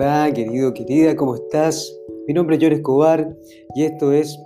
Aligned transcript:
Hola, 0.00 0.30
querido, 0.32 0.72
querida, 0.74 1.16
¿cómo 1.16 1.34
estás? 1.34 1.92
Mi 2.28 2.32
nombre 2.32 2.54
es 2.54 2.62
John 2.62 2.72
Escobar 2.72 3.36
y 3.74 3.82
esto 3.82 4.12
es 4.12 4.38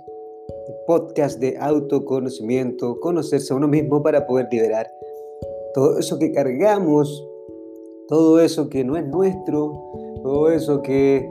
el 0.47 0.73
podcast 0.87 1.39
de 1.39 1.55
autoconocimiento, 1.59 2.99
conocerse 2.99 3.53
a 3.53 3.57
uno 3.57 3.67
mismo 3.67 4.01
para 4.01 4.25
poder 4.25 4.47
liberar 4.51 4.87
todo 5.75 5.99
eso 5.99 6.17
que 6.17 6.31
cargamos, 6.31 7.23
todo 8.07 8.39
eso 8.39 8.67
que 8.67 8.83
no 8.83 8.97
es 8.97 9.05
nuestro, 9.05 9.79
todo 10.23 10.49
eso 10.49 10.81
que 10.81 11.23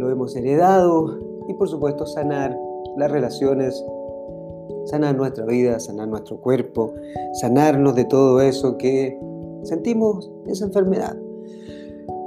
lo 0.00 0.10
hemos 0.10 0.34
heredado 0.34 1.20
y 1.48 1.54
por 1.54 1.68
supuesto 1.68 2.06
sanar 2.06 2.58
las 2.96 3.08
relaciones, 3.08 3.80
sanar 4.86 5.14
nuestra 5.14 5.46
vida, 5.46 5.78
sanar 5.78 6.08
nuestro 6.08 6.40
cuerpo, 6.40 6.92
sanarnos 7.34 7.94
de 7.94 8.04
todo 8.06 8.40
eso 8.40 8.76
que 8.78 9.16
sentimos 9.62 10.28
esa 10.48 10.64
enfermedad. 10.64 11.16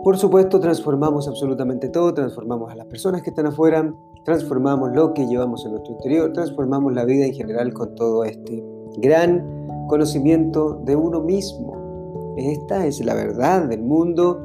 Por 0.04 0.18
supuesto, 0.18 0.60
transformamos 0.60 1.30
absolutamente 1.30 1.88
todo, 1.88 2.14
transformamos 2.14 2.70
a 2.70 2.76
las 2.76 2.88
personas 2.88 3.22
que 3.22 3.30
están 3.30 3.46
afuera, 3.46 3.94
transformamos 4.26 4.94
lo 4.94 5.14
que 5.14 5.26
llevamos 5.26 5.64
en 5.64 5.72
nuestro 5.72 5.94
interior, 5.94 6.34
transformamos 6.34 6.94
la 6.94 7.06
vida 7.06 7.26
en 7.26 7.34
general 7.34 7.74
con 7.74 7.96
todo 7.96 8.26
este 8.26 8.62
gran 8.98 9.88
conocimiento 9.88 10.74
de 10.84 10.98
uno 10.98 11.22
mismo. 11.22 12.36
Esta 12.36 12.86
es 12.86 13.04
la 13.06 13.14
verdad 13.14 13.70
del 13.70 13.82
mundo 13.82 14.42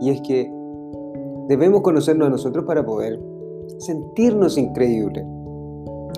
y 0.00 0.08
es 0.08 0.22
que 0.22 0.50
debemos 1.46 1.82
conocernos 1.82 2.28
a 2.28 2.30
nosotros 2.30 2.64
para 2.64 2.82
poder 2.82 3.20
sentirnos 3.80 4.56
increíbles. 4.56 5.26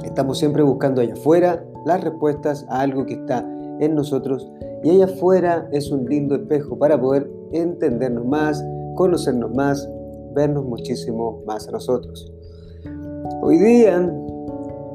Estamos 0.04 0.38
siempre 0.38 0.62
buscando 0.62 1.00
allá 1.00 1.14
afuera 1.14 1.64
las 1.84 2.00
respuestas 2.04 2.64
a 2.68 2.82
algo 2.82 3.06
que 3.06 3.14
está 3.14 3.40
en 3.80 3.96
nosotros 3.96 4.48
y 4.84 4.90
allá 4.90 5.06
afuera 5.06 5.68
es 5.72 5.90
un 5.90 6.04
lindo 6.04 6.36
espejo 6.36 6.78
para 6.78 7.00
poder 7.00 7.28
entendernos 7.52 8.24
más, 8.26 8.64
conocernos 8.95 9.54
más, 9.54 9.88
vernos 10.34 10.64
muchísimo 10.64 11.42
más 11.46 11.68
a 11.68 11.73
nosotros. 11.73 12.32
Hoy 13.42 13.59
día 13.59 14.01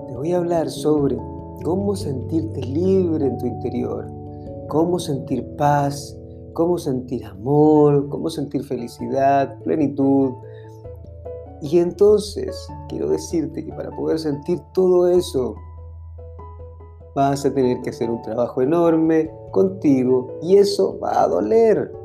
te 0.08 0.16
voy 0.16 0.34
a 0.34 0.38
hablar 0.38 0.70
sobre 0.70 1.18
cómo 1.64 1.96
sentirte 1.96 2.62
libre 2.62 3.26
en 3.26 3.38
tu 3.38 3.46
interior, 3.46 4.08
cómo 4.68 5.00
sentir 5.00 5.46
paz, 5.58 6.18
cómo 6.54 6.78
sentir 6.78 7.26
amor, 7.26 8.08
cómo 8.10 8.30
sentir 8.30 8.64
felicidad, 8.64 9.58
plenitud. 9.64 10.32
Y 11.62 11.80
entonces 11.80 12.56
quiero 12.88 13.10
decirte 13.10 13.66
que 13.66 13.74
para 13.74 13.92
poder 13.92 14.20
sentir 14.20 14.60
todo 14.74 15.08
eso, 15.10 15.56
vas 17.16 17.46
a 17.46 17.54
tener 17.54 17.82
que 17.82 17.90
hacer 17.90 18.10
un 18.10 18.22
trabajo 18.22 18.62
enorme 18.62 19.30
contigo 19.52 20.28
y 20.42 20.58
eso 20.58 20.98
va 21.00 21.24
a 21.24 21.28
doler. 21.28 21.99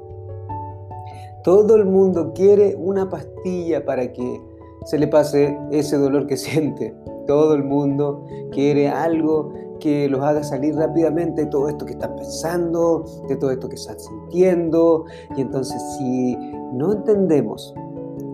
Todo 1.45 1.77
el 1.77 1.85
mundo 1.85 2.33
quiere 2.35 2.75
una 2.75 3.11
pastilla 3.11 3.85
para 3.85 4.11
que 4.11 4.41
se 4.87 4.99
le 4.99 5.07
pase 5.07 5.59
ese 5.71 5.99
dolor 5.99 6.27
que 6.27 6.37
siente. 6.39 6.95
Todo 7.27 7.55
el 7.55 7.63
mundo 7.65 8.25
quiere 8.51 8.89
algo 8.89 9.53
que 9.79 10.09
los 10.09 10.23
haga 10.23 10.43
salir 10.43 10.75
rápidamente 10.75 11.43
de 11.43 11.51
todo 11.51 11.69
esto 11.69 11.85
que 11.85 11.93
están 11.93 12.17
pensando, 12.17 13.05
de 13.29 13.37
todo 13.37 13.51
esto 13.51 13.69
que 13.69 13.75
están 13.75 14.01
sintiendo. 14.01 15.05
Y 15.37 15.43
entonces 15.43 15.83
si 15.99 16.35
no 16.73 16.95
entendemos 16.95 17.75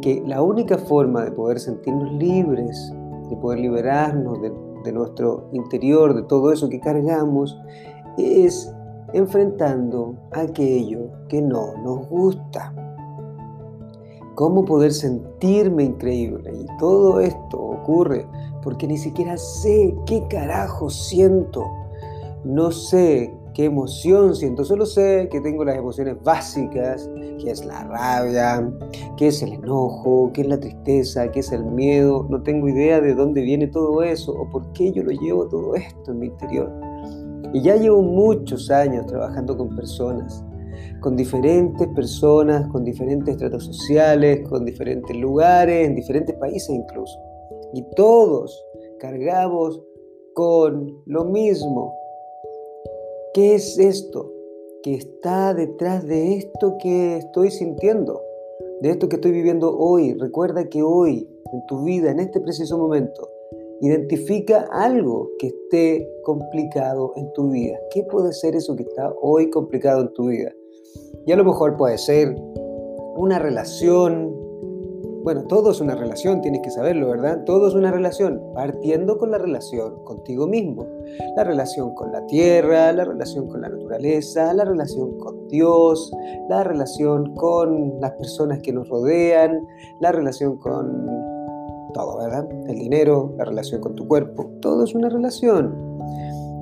que 0.02 0.22
la 0.24 0.40
única 0.40 0.78
forma 0.78 1.24
de 1.24 1.32
poder 1.32 1.58
sentirnos 1.58 2.12
libres, 2.12 2.94
de 3.28 3.36
poder 3.36 3.58
liberarnos 3.58 4.40
de, 4.40 4.92
nuestro 4.92 5.48
interior, 5.52 6.14
de 6.14 6.22
todo 6.22 6.52
eso 6.52 6.68
que 6.68 6.78
cargamos, 6.78 7.58
es 8.16 8.72
enfrentando 9.12 10.14
aquello 10.30 11.10
que 11.28 11.42
no 11.42 11.76
nos 11.82 12.08
gusta 12.08 12.72
cómo 14.34 14.64
poder 14.64 14.92
sentirme 14.92 15.84
increíble. 15.84 16.52
Y 16.54 16.66
todo 16.78 17.20
esto 17.20 17.58
ocurre 17.58 18.26
porque 18.62 18.86
ni 18.86 18.98
siquiera 18.98 19.36
sé 19.36 19.94
qué 20.06 20.22
carajo 20.28 20.90
siento. 20.90 21.64
No 22.44 22.70
sé 22.70 23.34
qué 23.54 23.64
emoción 23.66 24.34
siento, 24.34 24.64
solo 24.64 24.86
sé 24.86 25.28
que 25.30 25.40
tengo 25.40 25.64
las 25.64 25.76
emociones 25.76 26.16
básicas, 26.22 27.10
que 27.38 27.50
es 27.50 27.64
la 27.64 27.84
rabia, 27.84 28.70
que 29.16 29.28
es 29.28 29.42
el 29.42 29.54
enojo, 29.54 30.30
que 30.32 30.42
es 30.42 30.46
la 30.46 30.60
tristeza, 30.60 31.30
que 31.30 31.40
es 31.40 31.52
el 31.52 31.64
miedo. 31.64 32.26
No 32.30 32.42
tengo 32.42 32.68
idea 32.68 33.00
de 33.00 33.14
dónde 33.14 33.42
viene 33.42 33.66
todo 33.66 34.02
eso 34.02 34.32
o 34.32 34.48
por 34.48 34.72
qué 34.72 34.92
yo 34.92 35.02
lo 35.02 35.10
llevo 35.10 35.46
todo 35.48 35.74
esto 35.74 36.12
en 36.12 36.18
mi 36.20 36.26
interior. 36.26 36.72
Y 37.52 37.62
ya 37.62 37.76
llevo 37.76 38.02
muchos 38.02 38.70
años 38.70 39.06
trabajando 39.06 39.56
con 39.56 39.74
personas 39.74 40.44
con 41.00 41.16
diferentes 41.16 41.86
personas, 41.88 42.66
con 42.68 42.84
diferentes 42.84 43.36
tratos 43.36 43.64
sociales, 43.64 44.46
con 44.48 44.64
diferentes 44.64 45.16
lugares, 45.16 45.86
en 45.86 45.94
diferentes 45.94 46.34
países 46.36 46.70
incluso. 46.70 47.18
Y 47.74 47.82
todos 47.96 48.64
cargamos 48.98 49.80
con 50.34 51.02
lo 51.06 51.24
mismo. 51.24 51.94
¿Qué 53.34 53.54
es 53.54 53.78
esto 53.78 54.32
que 54.82 54.94
está 54.94 55.54
detrás 55.54 56.06
de 56.06 56.36
esto 56.36 56.76
que 56.82 57.18
estoy 57.18 57.50
sintiendo? 57.50 58.20
De 58.80 58.90
esto 58.90 59.08
que 59.08 59.16
estoy 59.16 59.32
viviendo 59.32 59.76
hoy. 59.78 60.14
Recuerda 60.14 60.68
que 60.68 60.82
hoy, 60.82 61.28
en 61.52 61.66
tu 61.66 61.84
vida, 61.84 62.10
en 62.10 62.20
este 62.20 62.40
preciso 62.40 62.78
momento, 62.78 63.30
Identifica 63.82 64.68
algo 64.72 65.30
que 65.38 65.46
esté 65.46 66.06
complicado 66.22 67.14
en 67.16 67.32
tu 67.32 67.50
vida. 67.50 67.78
¿Qué 67.90 68.02
puede 68.02 68.30
ser 68.34 68.54
eso 68.54 68.76
que 68.76 68.82
está 68.82 69.10
hoy 69.22 69.48
complicado 69.48 70.02
en 70.02 70.12
tu 70.12 70.28
vida? 70.28 70.52
Y 71.26 71.32
a 71.32 71.36
lo 71.36 71.44
mejor 71.44 71.76
puede 71.76 71.98
ser 71.98 72.34
una 73.16 73.38
relación. 73.38 74.34
Bueno, 75.22 75.44
todo 75.44 75.70
es 75.70 75.80
una 75.82 75.94
relación, 75.94 76.40
tienes 76.40 76.62
que 76.62 76.70
saberlo, 76.70 77.10
¿verdad? 77.10 77.44
Todo 77.44 77.68
es 77.68 77.74
una 77.74 77.92
relación, 77.92 78.40
partiendo 78.54 79.18
con 79.18 79.30
la 79.30 79.36
relación 79.36 80.02
contigo 80.04 80.46
mismo, 80.46 80.86
la 81.36 81.44
relación 81.44 81.94
con 81.94 82.10
la 82.10 82.24
tierra, 82.24 82.90
la 82.92 83.04
relación 83.04 83.46
con 83.46 83.60
la 83.60 83.68
naturaleza, 83.68 84.54
la 84.54 84.64
relación 84.64 85.18
con 85.18 85.46
Dios, 85.48 86.10
la 86.48 86.64
relación 86.64 87.34
con 87.34 88.00
las 88.00 88.12
personas 88.12 88.60
que 88.60 88.72
nos 88.72 88.88
rodean, 88.88 89.60
la 90.00 90.10
relación 90.10 90.56
con 90.56 91.06
todo, 91.92 92.16
¿verdad? 92.18 92.48
El 92.66 92.78
dinero, 92.78 93.34
la 93.36 93.44
relación 93.44 93.82
con 93.82 93.94
tu 93.94 94.08
cuerpo, 94.08 94.50
todo 94.62 94.84
es 94.84 94.94
una 94.94 95.10
relación. 95.10 95.98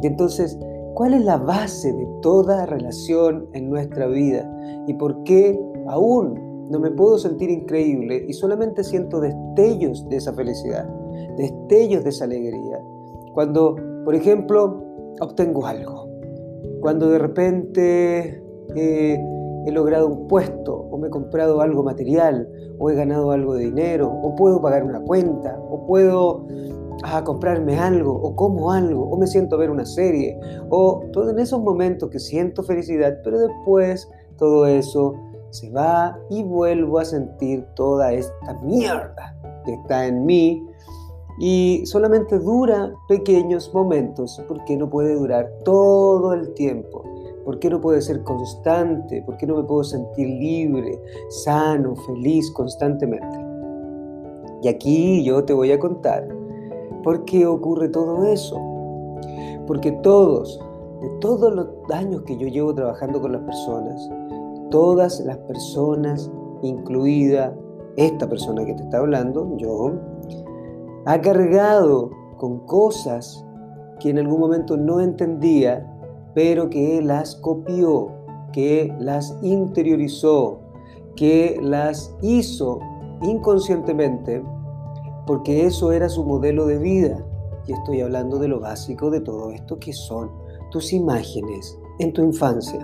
Y 0.02 0.06
entonces 0.08 0.58
¿Cuál 0.94 1.14
es 1.14 1.24
la 1.24 1.36
base 1.36 1.92
de 1.92 2.06
toda 2.22 2.66
relación 2.66 3.48
en 3.52 3.70
nuestra 3.70 4.06
vida? 4.06 4.50
¿Y 4.86 4.94
por 4.94 5.22
qué 5.24 5.58
aún 5.86 6.66
no 6.70 6.80
me 6.80 6.90
puedo 6.90 7.18
sentir 7.18 7.50
increíble 7.50 8.24
y 8.28 8.32
solamente 8.32 8.84
siento 8.84 9.20
destellos 9.20 10.08
de 10.08 10.16
esa 10.16 10.32
felicidad, 10.32 10.88
destellos 11.36 12.04
de 12.04 12.10
esa 12.10 12.24
alegría? 12.24 12.82
Cuando, 13.32 13.76
por 14.04 14.14
ejemplo, 14.14 14.82
obtengo 15.20 15.66
algo, 15.66 16.08
cuando 16.80 17.08
de 17.08 17.18
repente 17.18 18.42
eh, 18.74 19.18
he 19.66 19.72
logrado 19.72 20.08
un 20.08 20.28
puesto 20.28 20.74
o 20.90 20.98
me 20.98 21.08
he 21.08 21.10
comprado 21.10 21.60
algo 21.60 21.82
material 21.82 22.48
o 22.78 22.90
he 22.90 22.94
ganado 22.94 23.32
algo 23.32 23.54
de 23.54 23.66
dinero 23.66 24.08
o 24.08 24.34
puedo 24.34 24.60
pagar 24.60 24.84
una 24.84 25.00
cuenta 25.00 25.58
o 25.70 25.86
puedo 25.86 26.46
a 27.04 27.22
comprarme 27.22 27.78
algo 27.78 28.12
o 28.12 28.34
como 28.34 28.72
algo 28.72 29.08
o 29.08 29.16
me 29.16 29.26
siento 29.26 29.56
a 29.56 29.58
ver 29.58 29.70
una 29.70 29.86
serie 29.86 30.38
o 30.70 31.02
todo 31.12 31.30
en 31.30 31.38
esos 31.38 31.60
momentos 31.60 32.10
que 32.10 32.18
siento 32.18 32.62
felicidad, 32.62 33.18
pero 33.22 33.38
después 33.38 34.08
todo 34.36 34.66
eso 34.66 35.14
se 35.50 35.70
va 35.70 36.18
y 36.30 36.42
vuelvo 36.42 36.98
a 36.98 37.04
sentir 37.04 37.64
toda 37.74 38.12
esta 38.12 38.54
mierda 38.62 39.36
que 39.64 39.74
está 39.74 40.06
en 40.06 40.26
mí 40.26 40.66
y 41.38 41.82
solamente 41.86 42.38
dura 42.38 42.92
pequeños 43.08 43.72
momentos. 43.72 44.42
¿Por 44.48 44.64
qué 44.64 44.76
no 44.76 44.90
puede 44.90 45.14
durar 45.14 45.50
todo 45.64 46.32
el 46.32 46.52
tiempo? 46.54 47.04
¿Por 47.44 47.58
qué 47.60 47.70
no 47.70 47.80
puede 47.80 48.02
ser 48.02 48.22
constante? 48.24 49.22
¿Por 49.22 49.36
qué 49.36 49.46
no 49.46 49.56
me 49.56 49.62
puedo 49.62 49.84
sentir 49.84 50.28
libre, 50.28 51.00
sano, 51.30 51.94
feliz 51.94 52.50
constantemente? 52.50 53.38
Y 54.62 54.68
aquí 54.68 55.24
yo 55.24 55.44
te 55.44 55.52
voy 55.52 55.70
a 55.70 55.78
contar 55.78 56.37
¿Por 57.02 57.24
qué 57.24 57.46
ocurre 57.46 57.88
todo 57.88 58.24
eso? 58.24 58.60
Porque 59.66 59.92
todos, 60.02 60.60
de 61.00 61.08
todos 61.20 61.54
los 61.54 61.68
años 61.92 62.22
que 62.22 62.36
yo 62.36 62.48
llevo 62.48 62.74
trabajando 62.74 63.20
con 63.20 63.32
las 63.32 63.42
personas, 63.42 64.10
todas 64.70 65.20
las 65.20 65.38
personas, 65.38 66.30
incluida 66.62 67.54
esta 67.96 68.28
persona 68.28 68.64
que 68.64 68.74
te 68.74 68.82
está 68.82 68.98
hablando, 68.98 69.56
yo, 69.56 69.92
ha 71.06 71.20
cargado 71.20 72.10
con 72.36 72.60
cosas 72.60 73.44
que 74.00 74.10
en 74.10 74.18
algún 74.18 74.40
momento 74.40 74.76
no 74.76 75.00
entendía, 75.00 75.86
pero 76.34 76.70
que 76.70 77.02
las 77.02 77.34
copió, 77.36 78.08
que 78.52 78.94
las 78.98 79.36
interiorizó, 79.42 80.60
que 81.16 81.58
las 81.60 82.14
hizo 82.22 82.78
inconscientemente 83.22 84.42
porque 85.28 85.66
eso 85.66 85.92
era 85.92 86.08
su 86.08 86.24
modelo 86.24 86.66
de 86.66 86.78
vida. 86.78 87.22
Y 87.66 87.72
estoy 87.74 88.00
hablando 88.00 88.38
de 88.38 88.48
lo 88.48 88.60
básico 88.60 89.10
de 89.10 89.20
todo 89.20 89.50
esto, 89.50 89.78
que 89.78 89.92
son 89.92 90.30
tus 90.70 90.90
imágenes 90.94 91.78
en 91.98 92.14
tu 92.14 92.22
infancia. 92.22 92.78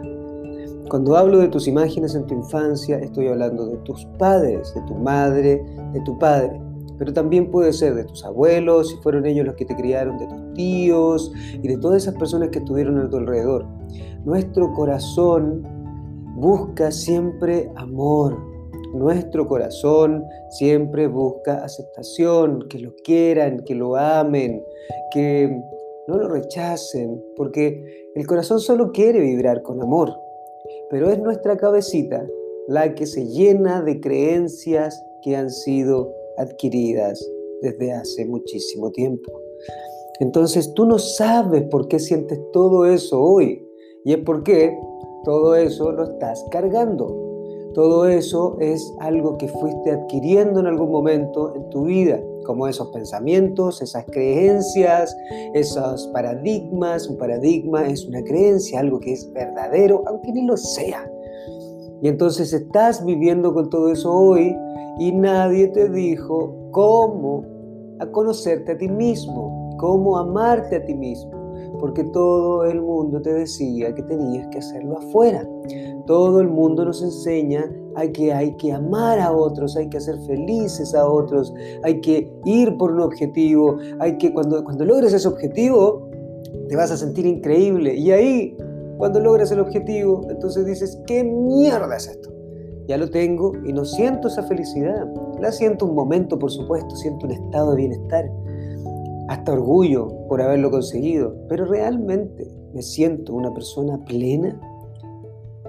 Cuando 0.91 1.17
hablo 1.17 1.38
de 1.38 1.49
tus 1.49 1.67
imágenes 1.67 2.14
en 2.14 2.26
tu 2.26 2.35
infancia, 2.35 2.99
estoy 2.99 3.29
hablando 3.29 3.67
de 3.67 3.79
tus 3.79 4.05
padres, 4.19 4.75
de 4.75 4.82
tu 4.82 4.94
madre, 4.94 5.64
de 5.94 6.00
tu 6.02 6.19
padre. 6.19 6.61
Pero 6.99 7.14
también 7.14 7.50
puede 7.50 7.73
ser 7.73 7.94
de 7.94 8.05
tus 8.05 8.23
abuelos, 8.26 8.91
si 8.91 8.96
fueron 8.96 9.25
ellos 9.25 9.46
los 9.46 9.55
que 9.55 9.64
te 9.64 9.75
criaron, 9.75 10.19
de 10.19 10.26
tus 10.26 10.52
tíos 10.52 11.32
y 11.55 11.67
de 11.67 11.79
todas 11.79 12.02
esas 12.02 12.14
personas 12.17 12.50
que 12.50 12.58
estuvieron 12.58 12.99
a 12.99 13.08
tu 13.08 13.17
alrededor. 13.17 13.64
Nuestro 14.26 14.70
corazón 14.75 15.67
busca 16.37 16.93
siempre 16.93 17.73
amor. 17.76 18.53
Nuestro 18.94 19.49
corazón 19.49 20.25
siempre 20.50 21.08
busca 21.08 21.64
aceptación, 21.64 22.69
que 22.69 22.79
lo 22.79 22.94
quieran, 23.02 23.64
que 23.64 23.75
lo 23.75 23.96
amen, 23.96 24.64
que 25.11 25.61
no 26.06 26.17
lo 26.17 26.29
rechacen, 26.29 27.20
porque 27.37 28.11
el 28.14 28.26
corazón 28.26 28.61
solo 28.61 28.93
quiere 28.93 29.19
vibrar 29.19 29.62
con 29.62 29.82
amor, 29.82 30.12
pero 30.91 31.11
es 31.11 31.19
nuestra 31.19 31.56
cabecita 31.56 32.25
la 32.69 32.94
que 32.94 33.06
se 33.06 33.26
llena 33.26 33.82
de 33.82 34.00
creencias 34.00 35.05
que 35.23 35.35
han 35.35 35.50
sido 35.50 36.14
adquiridas 36.38 37.20
desde 37.62 37.93
hace 37.93 38.25
muchísimo 38.26 38.93
tiempo. 38.93 39.32
Entonces 40.20 40.73
tú 40.75 40.87
no 40.87 41.00
sabes 41.00 41.64
por 41.64 41.88
qué 41.88 41.99
sientes 41.99 42.38
todo 42.52 42.87
eso 42.87 43.20
hoy 43.20 43.67
y 44.05 44.12
es 44.12 44.19
porque 44.19 44.79
todo 45.25 45.56
eso 45.56 45.91
lo 45.91 46.05
estás 46.05 46.44
cargando. 46.50 47.23
Todo 47.74 48.06
eso 48.06 48.56
es 48.60 48.94
algo 49.00 49.36
que 49.36 49.48
fuiste 49.48 49.90
adquiriendo 49.90 50.60
en 50.60 50.66
algún 50.66 50.92
momento 50.92 51.52
en 51.56 51.68
tu 51.70 51.86
vida, 51.86 52.20
como 52.46 52.68
esos 52.68 52.88
pensamientos, 52.88 53.82
esas 53.82 54.04
creencias, 54.12 55.16
esos 55.54 56.06
paradigmas. 56.08 57.08
Un 57.08 57.18
paradigma 57.18 57.88
es 57.88 58.06
una 58.06 58.22
creencia, 58.22 58.78
algo 58.78 59.00
que 59.00 59.14
es 59.14 59.30
verdadero, 59.32 60.04
aunque 60.06 60.32
ni 60.32 60.46
lo 60.46 60.56
sea. 60.56 61.10
Y 62.00 62.06
entonces 62.06 62.52
estás 62.52 63.04
viviendo 63.04 63.52
con 63.52 63.68
todo 63.70 63.90
eso 63.90 64.12
hoy 64.12 64.56
y 65.00 65.10
nadie 65.10 65.66
te 65.68 65.88
dijo 65.88 66.54
cómo 66.70 67.44
a 67.98 68.06
conocerte 68.06 68.72
a 68.72 68.78
ti 68.78 68.88
mismo, 68.88 69.74
cómo 69.78 70.16
amarte 70.16 70.76
a 70.76 70.84
ti 70.84 70.94
mismo, 70.94 71.32
porque 71.84 72.04
todo 72.04 72.64
el 72.64 72.81
mundo 72.81 73.20
te 73.20 73.31
decía 73.34 73.94
que 73.94 74.02
tenías 74.04 74.48
que 74.48 74.56
hacerlo 74.56 74.96
afuera. 74.96 75.46
Todo 76.06 76.40
el 76.40 76.48
mundo 76.48 76.82
nos 76.82 77.02
enseña 77.02 77.70
a 77.94 78.06
que 78.06 78.32
hay 78.32 78.56
que 78.56 78.72
amar 78.72 79.20
a 79.20 79.31
otros, 79.31 79.76
hay 79.76 79.90
que 79.90 79.98
hacer 79.98 80.16
felices 80.26 80.94
a 80.94 81.06
otros, 81.06 81.52
hay 81.82 82.00
que 82.00 82.32
ir 82.46 82.78
por 82.78 82.90
un 82.90 83.00
objetivo, 83.00 83.76
hay 83.98 84.16
que 84.16 84.32
cuando, 84.32 84.64
cuando 84.64 84.86
logres 84.86 85.12
ese 85.12 85.28
objetivo 85.28 86.08
te 86.70 86.75
vas 86.75 86.90
a 86.90 86.96
sentir 86.96 87.26
increíble 87.26 87.94
y 87.94 88.12
ahí 88.12 88.56
cuando 88.96 89.20
logras 89.20 89.52
el 89.52 89.60
objetivo 89.60 90.22
entonces 90.31 90.64
dices, 90.64 90.98
¿qué 91.06 91.22
mierda 91.22 91.94
es 91.98 92.08
esto? 92.08 92.31
ya 92.86 92.98
lo 92.98 93.08
tengo 93.08 93.52
y 93.64 93.72
no 93.72 93.84
siento 93.84 94.28
esa 94.28 94.42
felicidad. 94.42 95.06
La 95.40 95.52
siento 95.52 95.86
un 95.86 95.94
momento, 95.94 96.38
por 96.38 96.50
supuesto, 96.50 96.94
siento 96.96 97.26
un 97.26 97.32
estado 97.32 97.70
de 97.72 97.76
bienestar, 97.76 98.31
hasta 99.28 99.52
orgullo 99.52 100.08
por 100.28 100.42
haberlo 100.42 100.70
conseguido, 100.70 101.34
pero 101.48 101.64
realmente 101.64 102.46
me 102.74 102.82
siento 102.82 103.34
una 103.34 103.52
persona 103.52 104.02
plena, 104.04 104.60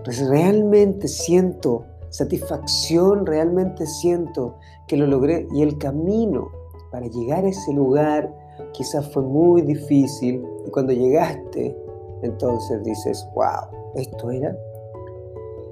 pues 0.04 0.28
realmente 0.28 1.08
siento 1.08 1.86
satisfacción, 2.10 3.26
realmente 3.26 3.86
siento 3.86 4.56
que 4.88 4.98
lo 4.98 5.08
logré. 5.08 5.48
Y 5.54 5.62
el 5.62 5.78
camino 5.78 6.50
para 6.92 7.08
llegar 7.08 7.46
a 7.46 7.50
ese 7.50 7.74
lugar 7.74 8.34
quizás 8.74 9.12
fue 9.12 9.24
muy 9.24 9.62
difícil. 9.62 10.44
Y 10.66 10.70
cuando 10.70 10.94
llegaste, 10.94 11.76
entonces 12.22 12.84
dices, 12.84 13.28
wow, 13.36 13.94
esto 13.96 14.32
era. 14.32 14.56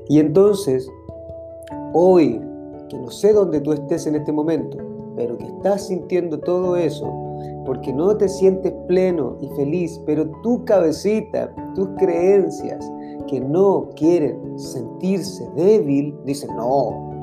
Y 0.09 0.19
entonces 0.19 0.89
Hoy, 1.95 2.41
que 2.89 2.97
no 2.97 3.11
sé 3.11 3.33
dónde 3.33 3.61
tú 3.61 3.71
estés 3.71 4.07
en 4.07 4.15
este 4.15 4.31
momento, 4.31 4.77
pero 5.15 5.37
que 5.37 5.45
estás 5.45 5.85
sintiendo 5.87 6.39
todo 6.39 6.75
eso, 6.75 7.05
porque 7.65 7.93
no 7.93 8.15
te 8.17 8.27
sientes 8.27 8.73
pleno 8.87 9.37
y 9.41 9.47
feliz, 9.55 9.99
pero 10.05 10.29
tu 10.41 10.63
cabecita, 10.65 11.53
tus 11.75 11.87
creencias 11.97 12.89
que 13.27 13.39
no 13.39 13.89
quieren 13.95 14.59
sentirse 14.59 15.49
débil, 15.55 16.15
dicen, 16.25 16.55
no, 16.55 17.13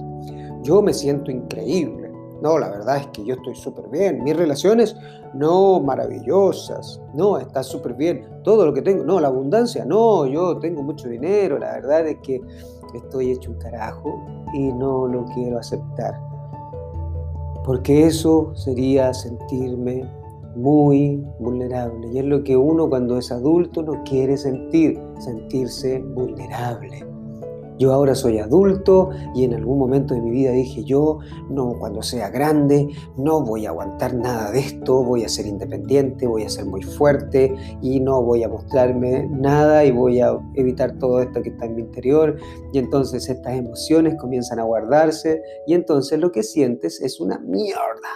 yo 0.63 0.83
me 0.83 0.93
siento 0.93 1.31
increíble. 1.31 2.11
No, 2.43 2.59
la 2.59 2.71
verdad 2.71 2.97
es 2.97 3.07
que 3.09 3.25
yo 3.25 3.35
estoy 3.35 3.55
súper 3.55 3.89
bien. 3.91 4.25
Mis 4.25 4.35
relaciones, 4.35 4.97
no 5.35 5.79
maravillosas. 5.81 7.01
No, 7.13 7.39
está 7.39 7.63
súper 7.63 7.95
bien. 7.95 8.27
Todo 8.45 8.65
lo 8.65 8.73
que 8.73 8.81
tengo, 8.81 9.05
no, 9.05 9.21
la 9.21 9.29
abundancia, 9.29 9.85
no, 9.85 10.27
yo 10.27 10.59
tengo 10.59 10.83
mucho 10.83 11.09
dinero. 11.09 11.59
La 11.59 11.75
verdad 11.75 12.07
es 12.07 12.17
que 12.23 12.41
estoy 12.95 13.33
hecho 13.33 13.51
un 13.51 13.59
carajo 13.59 14.19
y 14.55 14.73
no 14.73 15.07
lo 15.07 15.27
quiero 15.35 15.59
aceptar. 15.59 16.30
Porque 17.65 18.07
eso 18.07 18.53
sería 18.55 19.13
sentirme 19.15 20.09
muy 20.57 21.23
vulnerable. 21.39 22.09
Y 22.13 22.19
es 22.19 22.25
lo 22.25 22.43
que 22.43 22.57
uno 22.57 22.89
cuando 22.89 23.19
es 23.19 23.31
adulto 23.31 23.83
no 23.83 24.03
quiere 24.05 24.37
sentir, 24.37 25.01
sentirse 25.19 26.01
vulnerable. 26.01 27.10
Yo 27.81 27.95
ahora 27.95 28.15
soy 28.15 28.39
adulto 28.39 29.09
y 29.35 29.45
en 29.45 29.55
algún 29.55 29.79
momento 29.79 30.13
de 30.13 30.21
mi 30.21 30.31
vida 30.31 30.51
dije 30.53 30.85
yo, 30.85 31.19
no, 31.49 31.79
cuando 31.79 32.03
sea 32.03 32.29
grande, 32.29 32.91
no 33.17 33.43
voy 33.43 33.65
a 33.65 33.71
aguantar 33.71 34.15
nada 34.15 34.53
de 34.53 34.61
esto, 34.61 35.03
voy 35.03 35.25
a 35.25 35.31
ser 35.31 35.47
independiente, 35.47 36.27
voy 36.27 36.45
a 36.45 36.51
ser 36.51 36.67
muy 36.67 36.83
fuerte 36.83 37.55
y 37.81 37.99
no 38.01 38.23
voy 38.23 38.43
a 38.43 38.49
mostrarme 38.51 39.27
nada 39.31 39.83
y 39.87 39.93
voy 39.93 40.21
a 40.21 40.39
evitar 40.57 40.99
todo 40.99 41.23
esto 41.23 41.41
que 41.41 41.49
está 41.49 41.65
en 41.65 41.77
mi 41.77 41.81
interior. 41.81 42.37
Y 42.75 42.79
entonces 42.79 43.31
estas 43.31 43.55
emociones 43.55 44.15
comienzan 44.21 44.59
a 44.59 44.65
guardarse 44.65 45.41
y 45.67 45.73
entonces 45.73 46.21
lo 46.21 46.33
que 46.33 46.43
sientes 46.43 47.01
es 47.01 47.19
una 47.19 47.39
mierda. 47.39 48.11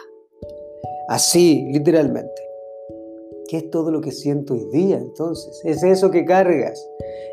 Así, 1.09 1.71
literalmente. 1.73 2.44
¿Qué 3.55 3.59
es 3.59 3.71
todo 3.71 3.93
lo 3.93 4.01
que 4.01 4.11
siento 4.11 4.55
hoy 4.55 4.65
día 4.73 4.97
entonces? 4.97 5.61
Es 5.63 5.85
eso 5.85 6.11
que 6.11 6.25
cargas 6.25 6.85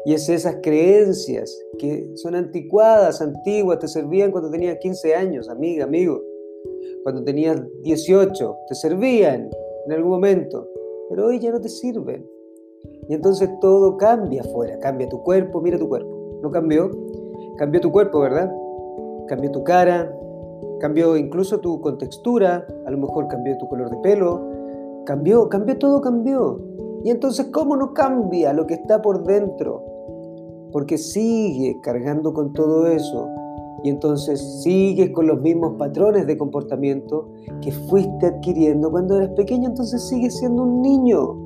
y 0.06 0.14
es 0.14 0.30
esas 0.30 0.58
creencias 0.62 1.52
que 1.80 2.12
son 2.14 2.36
anticuadas, 2.36 3.24
antiguas, 3.24 3.80
te 3.80 3.88
servían 3.88 4.30
cuando 4.30 4.52
tenías 4.52 4.78
15 4.78 5.16
años, 5.16 5.50
amiga, 5.50 5.84
amigo. 5.84 6.22
Cuando 7.02 7.24
tenías 7.24 7.60
18, 7.82 8.56
te 8.68 8.76
servían 8.76 9.50
en 9.88 9.92
algún 9.92 10.12
momento, 10.12 10.70
pero 11.10 11.26
hoy 11.26 11.40
ya 11.40 11.50
no 11.50 11.60
te 11.60 11.70
sirven. 11.70 12.24
Y 13.10 13.16
entonces 13.16 13.50
todo 13.60 13.98
cambia 13.98 14.42
afuera, 14.42 14.78
cambia 14.78 15.10
tu 15.10 15.24
cuerpo, 15.24 15.60
mira 15.60 15.80
tu 15.80 15.90
cuerpo. 15.90 16.40
¿No 16.44 16.52
cambió? 16.52 16.92
Cambió 17.58 17.82
tu 17.82 17.92
cuerpo, 17.92 18.20
¿verdad? 18.20 18.54
Cambió 19.28 19.50
tu 19.50 19.64
cara, 19.64 20.16
cambió 20.80 21.18
incluso 21.18 21.60
tu 21.62 21.82
contextura, 21.82 22.68
a 22.86 22.92
lo 22.92 23.00
mejor 23.00 23.28
cambió 23.28 23.58
tu 23.58 23.68
color 23.68 23.90
de 23.90 23.98
pelo, 24.04 24.51
Cambió, 25.06 25.50
cambió 25.50 25.78
todo, 25.78 26.02
cambió. 26.02 26.60
Y 27.04 27.10
entonces, 27.10 27.48
¿cómo 27.48 27.76
no 27.76 27.94
cambia 27.94 28.54
lo 28.54 28.68
que 28.68 28.76
está 28.76 29.02
por 29.02 29.24
dentro? 29.24 29.84
Porque 30.72 30.98
sigue 30.98 31.80
cargando 31.82 32.34
con 32.34 32.54
todo 32.54 32.88
eso. 32.88 33.28
Y 33.84 33.90
entonces 33.90 34.62
sigues 34.62 35.10
con 35.10 35.26
los 35.26 35.42
mismos 35.42 35.74
patrones 35.78 36.28
de 36.28 36.38
comportamiento 36.38 37.30
que 37.62 37.72
fuiste 37.72 38.28
adquiriendo 38.28 38.92
cuando 38.92 39.18
eras 39.18 39.30
pequeño. 39.30 39.70
Entonces 39.70 40.08
sigues 40.08 40.38
siendo 40.38 40.64
un 40.64 40.82
niño. 40.82 41.38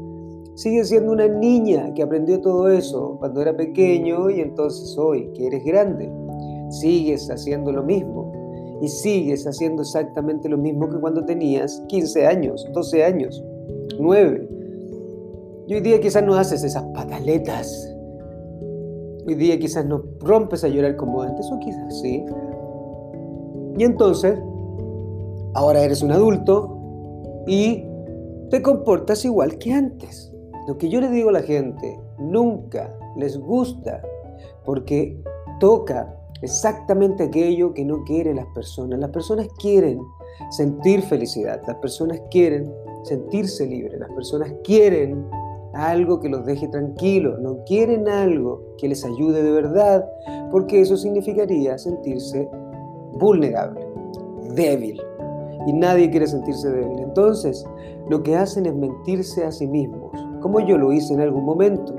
Sigues 0.55 0.89
siendo 0.89 1.13
una 1.13 1.27
niña 1.27 1.93
que 1.93 2.03
aprendió 2.03 2.41
todo 2.41 2.69
eso 2.69 3.15
cuando 3.19 3.41
era 3.41 3.55
pequeño 3.55 4.29
y 4.29 4.41
entonces 4.41 4.97
hoy 4.97 5.29
que 5.33 5.47
eres 5.47 5.63
grande. 5.63 6.12
Sigues 6.69 7.29
haciendo 7.29 7.71
lo 7.71 7.83
mismo 7.83 8.35
y 8.82 8.88
sigues 8.88 9.46
haciendo 9.48 9.82
exactamente 9.82 10.50
lo 10.50 10.58
mismo 10.58 10.89
que 10.89 11.00
cuando 11.00 11.24
tenías 11.25 11.82
15 11.88 12.27
años, 12.27 12.67
12 12.74 13.03
años, 13.03 13.44
9. 14.00 14.50
Y 15.67 15.74
hoy 15.74 15.82
día 15.82 16.00
quizás 16.00 16.24
no 16.24 16.36
haces 16.36 16.63
esas 16.63 16.84
pataletas. 16.94 17.91
Hoy 19.27 19.36
día 19.36 19.58
quizás 19.58 19.86
no 19.86 20.03
rompes 20.20 20.63
a 20.63 20.67
llorar 20.67 20.96
como 20.96 21.22
antes, 21.22 21.50
o 21.51 21.60
quizás 21.60 22.00
sí. 22.01 22.24
Y 23.77 23.84
entonces, 23.84 24.38
ahora 25.53 25.82
eres 25.82 26.03
un 26.03 26.12
adulto 26.12 26.77
y 27.48 27.84
te 28.50 28.62
comportas 28.62 29.25
igual 29.25 29.58
que 29.58 29.74
antes. 29.74 30.32
Lo 30.67 30.77
que 30.77 30.89
yo 30.89 31.01
le 31.01 31.10
digo 31.10 31.29
a 31.29 31.34
la 31.34 31.41
gente, 31.41 32.00
nunca 32.20 32.89
les 33.17 33.38
gusta 33.38 34.01
porque 34.63 35.22
toca 35.60 36.15
exactamente 36.46 37.24
aquello 37.24 37.74
que 37.74 37.84
no 37.84 38.04
quieren 38.04 38.38
las 38.38 38.48
personas. 38.48 39.00
Las 39.00 39.10
personas 39.10 39.48
quieren 39.60 40.00
sentir 40.52 41.02
felicidad, 41.02 41.62
las 41.68 41.78
personas 41.78 42.22
quieren 42.32 42.72
sentirse 43.04 43.66
libres, 43.68 44.00
las 44.00 44.10
personas 44.12 44.54
quieren 44.64 45.25
algo 45.74 46.20
que 46.20 46.30
los 46.30 46.46
deje 46.46 46.68
tranquilos, 46.70 47.40
no 47.42 47.64
quieren 47.66 48.08
algo 48.08 48.62
que 48.78 48.88
les 48.88 49.04
ayude 49.04 49.44
de 49.44 49.52
verdad, 49.52 50.06
porque 50.52 50.80
eso 50.82 50.96
significaría 50.96 51.78
sentirse 51.78 52.48
vulnerable, 53.14 53.86
débil. 54.56 55.02
Y 55.68 55.74
nadie 55.74 56.10
quiere 56.10 56.28
sentirse 56.28 56.70
débil. 56.70 57.00
Entonces, 57.00 57.66
lo 58.10 58.22
que 58.24 58.36
hacen 58.36 58.68
es 58.68 58.75
mentirse 58.75 59.44
a 59.44 59.52
sí 59.52 59.68
mismos, 59.68 60.12
como 60.42 60.60
yo 60.60 60.78
lo 60.78 60.94
hice 60.94 61.14
en 61.14 61.22
algún 61.22 61.44
momento. 61.44 61.96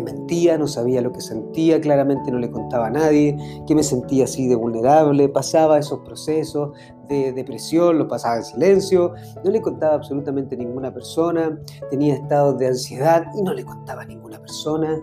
Me 0.00 0.12
mentía, 0.12 0.58
no 0.58 0.66
sabía 0.66 1.00
lo 1.00 1.12
que 1.12 1.20
sentía, 1.20 1.80
claramente 1.80 2.30
no 2.30 2.38
le 2.38 2.50
contaba 2.50 2.88
a 2.88 2.90
nadie, 2.90 3.36
que 3.66 3.74
me 3.74 3.82
sentía 3.82 4.24
así 4.24 4.46
de 4.48 4.54
vulnerable, 4.54 5.28
pasaba 5.28 5.78
esos 5.78 6.00
procesos 6.00 6.70
de 7.08 7.32
depresión, 7.32 7.98
lo 7.98 8.08
pasaba 8.08 8.36
en 8.36 8.44
silencio, 8.44 9.12
no 9.44 9.50
le 9.50 9.62
contaba 9.62 9.94
absolutamente 9.94 10.56
a 10.56 10.58
ninguna 10.58 10.92
persona, 10.92 11.58
tenía 11.90 12.14
estados 12.14 12.58
de 12.58 12.68
ansiedad 12.68 13.24
y 13.34 13.42
no 13.42 13.54
le 13.54 13.64
contaba 13.64 14.02
a 14.02 14.06
ninguna 14.06 14.40
persona. 14.40 15.00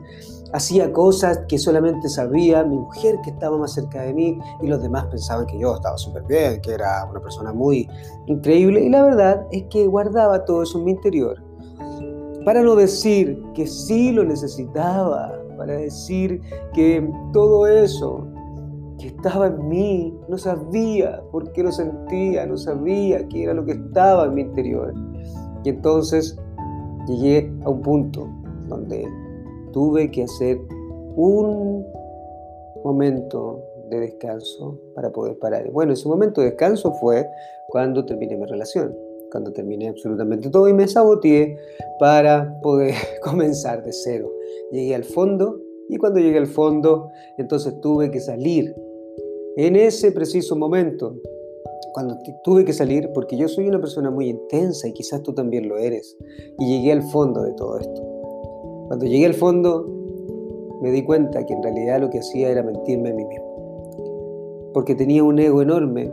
Hacía 0.52 0.92
cosas 0.92 1.40
que 1.48 1.58
solamente 1.58 2.10
sabía 2.10 2.64
mi 2.64 2.78
mujer 2.78 3.18
que 3.24 3.32
estaba 3.32 3.58
más 3.58 3.74
cerca 3.74 4.02
de 4.02 4.14
mí 4.14 4.38
y 4.62 4.68
los 4.68 4.82
demás 4.82 5.06
pensaban 5.06 5.48
que 5.48 5.58
yo 5.58 5.76
estaba 5.76 5.98
súper 5.98 6.24
bien, 6.24 6.62
que 6.62 6.74
era 6.74 7.06
una 7.10 7.22
persona 7.22 7.54
muy 7.54 7.90
increíble 8.28 8.84
y 8.84 8.90
la 8.90 9.04
verdad 9.04 9.48
es 9.52 9.64
que 9.70 9.88
guardaba 9.88 10.46
todo 10.46 10.64
eso 10.64 10.78
en 10.78 10.86
mi 10.86 10.92
interior 10.92 11.53
para 12.46 12.62
no 12.62 12.76
decir 12.76 13.42
que 13.54 13.68
sí 13.68 14.12
lo 14.12 14.24
necesitaba, 14.24 15.34
para 15.58 15.74
decir 15.74 16.42
que 16.74 17.10
todo 17.32 17.68
eso 17.68 18.28
que 19.00 19.08
estaba 19.08 19.48
en 19.48 19.68
mí, 19.68 20.18
no 20.28 20.38
sabía 20.38 21.22
por 21.32 21.52
qué 21.52 21.64
lo 21.64 21.72
sentía, 21.72 22.46
no 22.46 22.58
sabía 22.58 23.28
qué 23.28 23.44
era 23.44 23.54
lo 23.54 23.66
que 23.66 23.74
estaba 23.74 24.26
en 24.26 24.36
mi 24.36 24.42
interior. 24.42 24.94
Y 25.64 25.70
entonces 25.70 26.38
llegué 27.08 27.52
a 27.66 27.70
un 27.70 27.82
punto 27.82 28.28
donde 28.68 29.06
tuve 29.72 30.10
que 30.12 30.24
hacer 30.24 30.60
un 31.16 31.86
momento 32.84 33.62
de 33.90 34.00
descanso 34.00 34.78
para 34.96 35.12
poder 35.12 35.38
parar. 35.38 35.70
Bueno, 35.72 35.94
ese 35.94 36.08
momento 36.08 36.42
de 36.42 36.52
descanso 36.52 36.94
fue 36.94 37.28
cuando 37.70 38.06
terminé 38.06 38.36
mi 38.38 38.46
relación 38.46 38.96
cuando 39.34 39.52
terminé 39.52 39.90
absolutamente 39.90 40.52
todo 40.52 40.70
y 40.70 40.74
me 40.74 40.88
saboteé 40.88 41.58
para 42.00 42.60
poder 42.62 42.94
comenzar 43.24 43.84
de 43.84 43.92
cero. 43.92 44.32
Llegué 44.72 44.94
al 44.94 45.04
fondo 45.04 45.60
y 45.90 45.98
cuando 45.98 46.20
llegué 46.20 46.38
al 46.38 46.48
fondo, 46.48 47.10
entonces 47.38 47.82
tuve 47.82 48.12
que 48.12 48.20
salir. 48.20 48.74
En 49.58 49.76
ese 49.76 50.12
preciso 50.12 50.56
momento, 50.56 51.16
cuando 51.94 52.16
tuve 52.44 52.64
que 52.64 52.74
salir, 52.74 53.10
porque 53.14 53.36
yo 53.36 53.48
soy 53.48 53.68
una 53.68 53.80
persona 53.80 54.12
muy 54.12 54.30
intensa 54.30 54.88
y 54.88 54.94
quizás 54.94 55.24
tú 55.24 55.34
también 55.34 55.68
lo 55.68 55.78
eres, 55.78 56.16
y 56.60 56.68
llegué 56.68 56.92
al 56.92 57.02
fondo 57.02 57.44
de 57.44 57.54
todo 57.54 57.80
esto. 57.80 58.02
Cuando 58.88 59.06
llegué 59.06 59.26
al 59.26 59.34
fondo, 59.34 59.88
me 60.82 60.92
di 60.92 61.04
cuenta 61.04 61.44
que 61.46 61.54
en 61.54 61.64
realidad 61.64 62.02
lo 62.02 62.10
que 62.10 62.20
hacía 62.20 62.50
era 62.50 62.62
mentirme 62.62 63.10
a 63.10 63.14
mí 63.14 63.26
mismo. 63.26 64.72
Porque 64.74 64.96
tenía 64.96 65.24
un 65.24 65.40
ego 65.40 65.62
enorme 65.62 66.12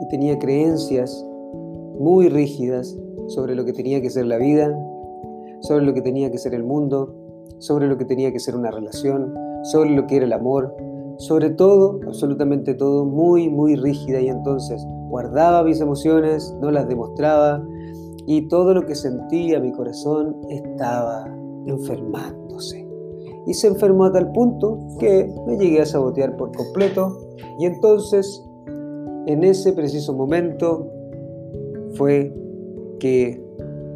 y 0.00 0.08
tenía 0.08 0.38
creencias 0.38 1.24
muy 1.98 2.28
rígidas 2.28 2.96
sobre 3.28 3.54
lo 3.54 3.64
que 3.64 3.72
tenía 3.72 4.00
que 4.00 4.10
ser 4.10 4.26
la 4.26 4.38
vida, 4.38 4.76
sobre 5.60 5.84
lo 5.84 5.94
que 5.94 6.02
tenía 6.02 6.30
que 6.30 6.38
ser 6.38 6.54
el 6.54 6.64
mundo, 6.64 7.14
sobre 7.58 7.86
lo 7.86 7.96
que 7.96 8.04
tenía 8.04 8.32
que 8.32 8.40
ser 8.40 8.56
una 8.56 8.70
relación, 8.70 9.34
sobre 9.64 9.90
lo 9.90 10.06
que 10.06 10.16
era 10.16 10.26
el 10.26 10.32
amor, 10.32 10.74
sobre 11.18 11.50
todo, 11.50 12.00
absolutamente 12.06 12.74
todo, 12.74 13.04
muy, 13.04 13.48
muy 13.48 13.76
rígida 13.76 14.20
y 14.20 14.28
entonces 14.28 14.84
guardaba 15.08 15.64
mis 15.64 15.80
emociones, 15.80 16.54
no 16.60 16.70
las 16.70 16.88
demostraba 16.88 17.64
y 18.26 18.48
todo 18.48 18.74
lo 18.74 18.84
que 18.84 18.94
sentía 18.94 19.60
mi 19.60 19.72
corazón 19.72 20.36
estaba 20.50 21.24
enfermándose. 21.66 22.86
Y 23.46 23.54
se 23.54 23.68
enfermó 23.68 24.04
a 24.04 24.12
tal 24.12 24.32
punto 24.32 24.78
que 24.98 25.32
me 25.46 25.56
llegué 25.56 25.80
a 25.80 25.86
sabotear 25.86 26.36
por 26.36 26.52
completo 26.54 27.16
y 27.58 27.66
entonces 27.66 28.44
en 29.26 29.44
ese 29.44 29.72
preciso 29.72 30.12
momento 30.14 30.90
fue 31.96 32.32
que 33.00 33.40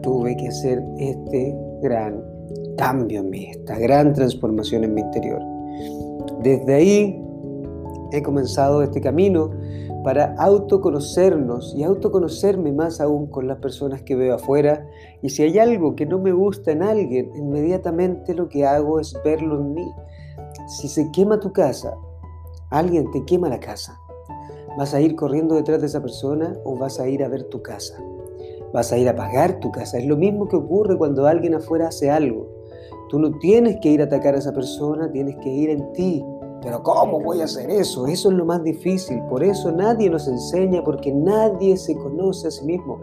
tuve 0.02 0.36
que 0.36 0.48
hacer 0.48 0.82
este 0.98 1.56
gran 1.82 2.22
cambio 2.76 3.20
en 3.20 3.30
mí, 3.30 3.50
esta 3.50 3.78
gran 3.78 4.12
transformación 4.12 4.84
en 4.84 4.94
mi 4.94 5.00
interior. 5.00 5.40
Desde 6.42 6.74
ahí 6.74 7.22
he 8.12 8.22
comenzado 8.22 8.82
este 8.82 9.00
camino 9.00 9.50
para 10.02 10.34
autoconocernos 10.36 11.74
y 11.76 11.82
autoconocerme 11.82 12.72
más 12.72 13.00
aún 13.00 13.26
con 13.26 13.46
las 13.46 13.58
personas 13.58 14.02
que 14.02 14.16
veo 14.16 14.34
afuera. 14.34 14.86
Y 15.22 15.28
si 15.28 15.42
hay 15.42 15.58
algo 15.58 15.94
que 15.94 16.06
no 16.06 16.18
me 16.18 16.32
gusta 16.32 16.72
en 16.72 16.82
alguien, 16.82 17.30
inmediatamente 17.34 18.34
lo 18.34 18.48
que 18.48 18.64
hago 18.64 18.98
es 18.98 19.14
verlo 19.24 19.60
en 19.60 19.74
mí. 19.74 19.90
Si 20.78 20.88
se 20.88 21.10
quema 21.12 21.38
tu 21.38 21.52
casa, 21.52 21.94
alguien 22.70 23.10
te 23.10 23.24
quema 23.24 23.48
la 23.48 23.60
casa. 23.60 23.99
¿Vas 24.80 24.94
a 24.94 25.00
ir 25.02 25.14
corriendo 25.14 25.56
detrás 25.56 25.82
de 25.82 25.88
esa 25.88 26.00
persona 26.00 26.56
o 26.64 26.74
vas 26.74 27.00
a 27.00 27.06
ir 27.06 27.22
a 27.22 27.28
ver 27.28 27.44
tu 27.44 27.60
casa? 27.60 28.02
Vas 28.72 28.90
a 28.90 28.96
ir 28.96 29.10
a 29.10 29.14
pagar 29.14 29.60
tu 29.60 29.70
casa. 29.70 29.98
Es 29.98 30.06
lo 30.06 30.16
mismo 30.16 30.48
que 30.48 30.56
ocurre 30.56 30.96
cuando 30.96 31.26
alguien 31.26 31.52
afuera 31.52 31.88
hace 31.88 32.10
algo. 32.10 32.48
Tú 33.10 33.18
no 33.18 33.30
tienes 33.40 33.76
que 33.82 33.90
ir 33.90 34.00
a 34.00 34.04
atacar 34.04 34.34
a 34.34 34.38
esa 34.38 34.54
persona, 34.54 35.12
tienes 35.12 35.36
que 35.36 35.50
ir 35.50 35.68
en 35.68 35.92
ti. 35.92 36.24
Pero 36.62 36.82
¿cómo 36.82 37.20
voy 37.20 37.42
a 37.42 37.44
hacer 37.44 37.68
eso? 37.68 38.06
Eso 38.06 38.30
es 38.30 38.34
lo 38.34 38.46
más 38.46 38.64
difícil. 38.64 39.20
Por 39.28 39.44
eso 39.44 39.70
nadie 39.70 40.08
nos 40.08 40.26
enseña, 40.26 40.82
porque 40.82 41.12
nadie 41.12 41.76
se 41.76 41.94
conoce 41.94 42.48
a 42.48 42.50
sí 42.50 42.64
mismo. 42.64 43.02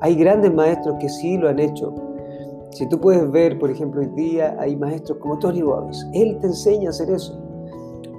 Hay 0.00 0.14
grandes 0.14 0.54
maestros 0.54 0.96
que 0.98 1.10
sí 1.10 1.36
lo 1.36 1.50
han 1.50 1.58
hecho. 1.58 1.94
Si 2.70 2.88
tú 2.88 2.98
puedes 2.98 3.30
ver, 3.30 3.58
por 3.58 3.70
ejemplo, 3.70 4.00
hoy 4.00 4.08
día 4.16 4.56
hay 4.58 4.76
maestros 4.76 5.18
como 5.18 5.38
Tony 5.38 5.60
Robbins. 5.60 6.06
Él 6.14 6.38
te 6.40 6.46
enseña 6.46 6.88
a 6.88 6.90
hacer 6.90 7.10
eso. 7.10 7.38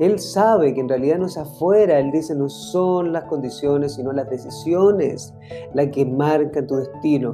Él 0.04 0.20
sabe 0.20 0.74
que 0.74 0.82
en 0.82 0.90
realidad 0.90 1.18
no 1.18 1.28
es 1.28 1.38
afuera, 1.38 2.00
Él 2.00 2.12
dice 2.12 2.36
no 2.36 2.50
son 2.50 3.14
las 3.14 3.24
condiciones, 3.26 3.94
sino 3.96 4.12
las 4.12 4.30
decisiones 4.30 5.34
las 5.74 5.88
que 5.88 6.06
marcan 6.06 6.68
tu 6.68 6.76
destino. 6.76 7.34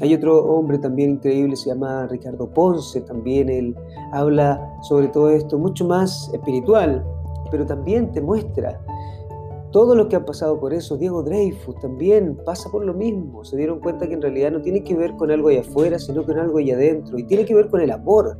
Hay 0.00 0.14
otro 0.14 0.44
hombre 0.44 0.78
también 0.78 1.10
increíble, 1.10 1.56
se 1.56 1.70
llama 1.70 2.06
Ricardo 2.08 2.48
Ponce, 2.52 3.00
también 3.02 3.48
él 3.48 3.76
habla 4.12 4.60
sobre 4.82 5.08
todo 5.08 5.30
esto, 5.30 5.58
mucho 5.58 5.86
más 5.86 6.28
espiritual, 6.34 7.04
pero 7.50 7.64
también 7.66 8.10
te 8.10 8.20
muestra 8.20 8.80
todo 9.70 9.94
lo 9.94 10.08
que 10.08 10.16
han 10.16 10.24
pasado 10.24 10.60
por 10.60 10.74
eso. 10.74 10.96
Diego 10.96 11.22
Dreyfus 11.22 11.78
también 11.80 12.36
pasa 12.44 12.70
por 12.70 12.84
lo 12.84 12.94
mismo. 12.94 13.44
Se 13.44 13.56
dieron 13.56 13.80
cuenta 13.80 14.06
que 14.06 14.14
en 14.14 14.22
realidad 14.22 14.52
no 14.52 14.60
tiene 14.60 14.84
que 14.84 14.94
ver 14.94 15.16
con 15.16 15.30
algo 15.30 15.48
allá 15.48 15.60
afuera, 15.60 15.98
sino 15.98 16.24
con 16.24 16.38
algo 16.38 16.58
allá 16.58 16.74
adentro. 16.74 17.18
Y 17.18 17.24
tiene 17.24 17.44
que 17.44 17.54
ver 17.54 17.68
con 17.68 17.80
el 17.80 17.90
amor. 17.90 18.38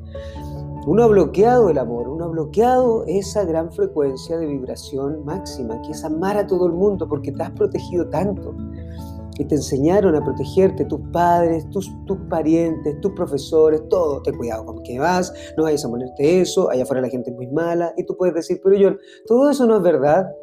Uno 0.84 1.04
ha 1.04 1.06
bloqueado 1.06 1.70
el 1.70 1.78
amor, 1.78 2.08
uno 2.08 2.24
ha 2.24 2.28
bloqueado 2.28 3.04
esa 3.06 3.44
gran 3.44 3.70
frecuencia 3.70 4.36
de 4.36 4.46
vibración 4.46 5.24
máxima, 5.24 5.80
que 5.82 5.92
es 5.92 6.02
amar 6.02 6.36
a 6.36 6.46
todo 6.48 6.66
el 6.66 6.72
mundo 6.72 7.08
porque 7.08 7.30
te 7.30 7.40
has 7.40 7.52
protegido 7.52 8.08
tanto. 8.08 8.52
Y 9.38 9.44
te 9.44 9.54
enseñaron 9.54 10.16
a 10.16 10.24
protegerte, 10.24 10.84
tus 10.84 11.00
padres, 11.12 11.70
tus, 11.70 11.88
parientes, 12.28 13.00
tus 13.00 13.12
profesores, 13.12 13.88
todo. 13.88 14.22
Ten 14.22 14.36
cuidado 14.36 14.66
con 14.66 14.82
qué 14.82 14.98
vas, 14.98 15.32
no 15.56 15.62
vayas 15.62 15.84
a 15.84 15.88
ponerte 15.88 16.40
eso, 16.40 16.68
allá 16.68 16.82
afuera 16.82 17.00
la 17.00 17.08
gente 17.08 17.30
es 17.30 17.36
muy 17.36 17.46
mala. 17.46 17.94
Y 17.96 18.04
tú 18.04 18.16
puedes 18.16 18.34
decir, 18.34 18.60
pero 18.62 18.76
yo, 18.76 18.96
todo 19.26 19.50
eso 19.50 19.66
no 19.66 19.76
es 19.76 19.82
verdad. 19.82 20.34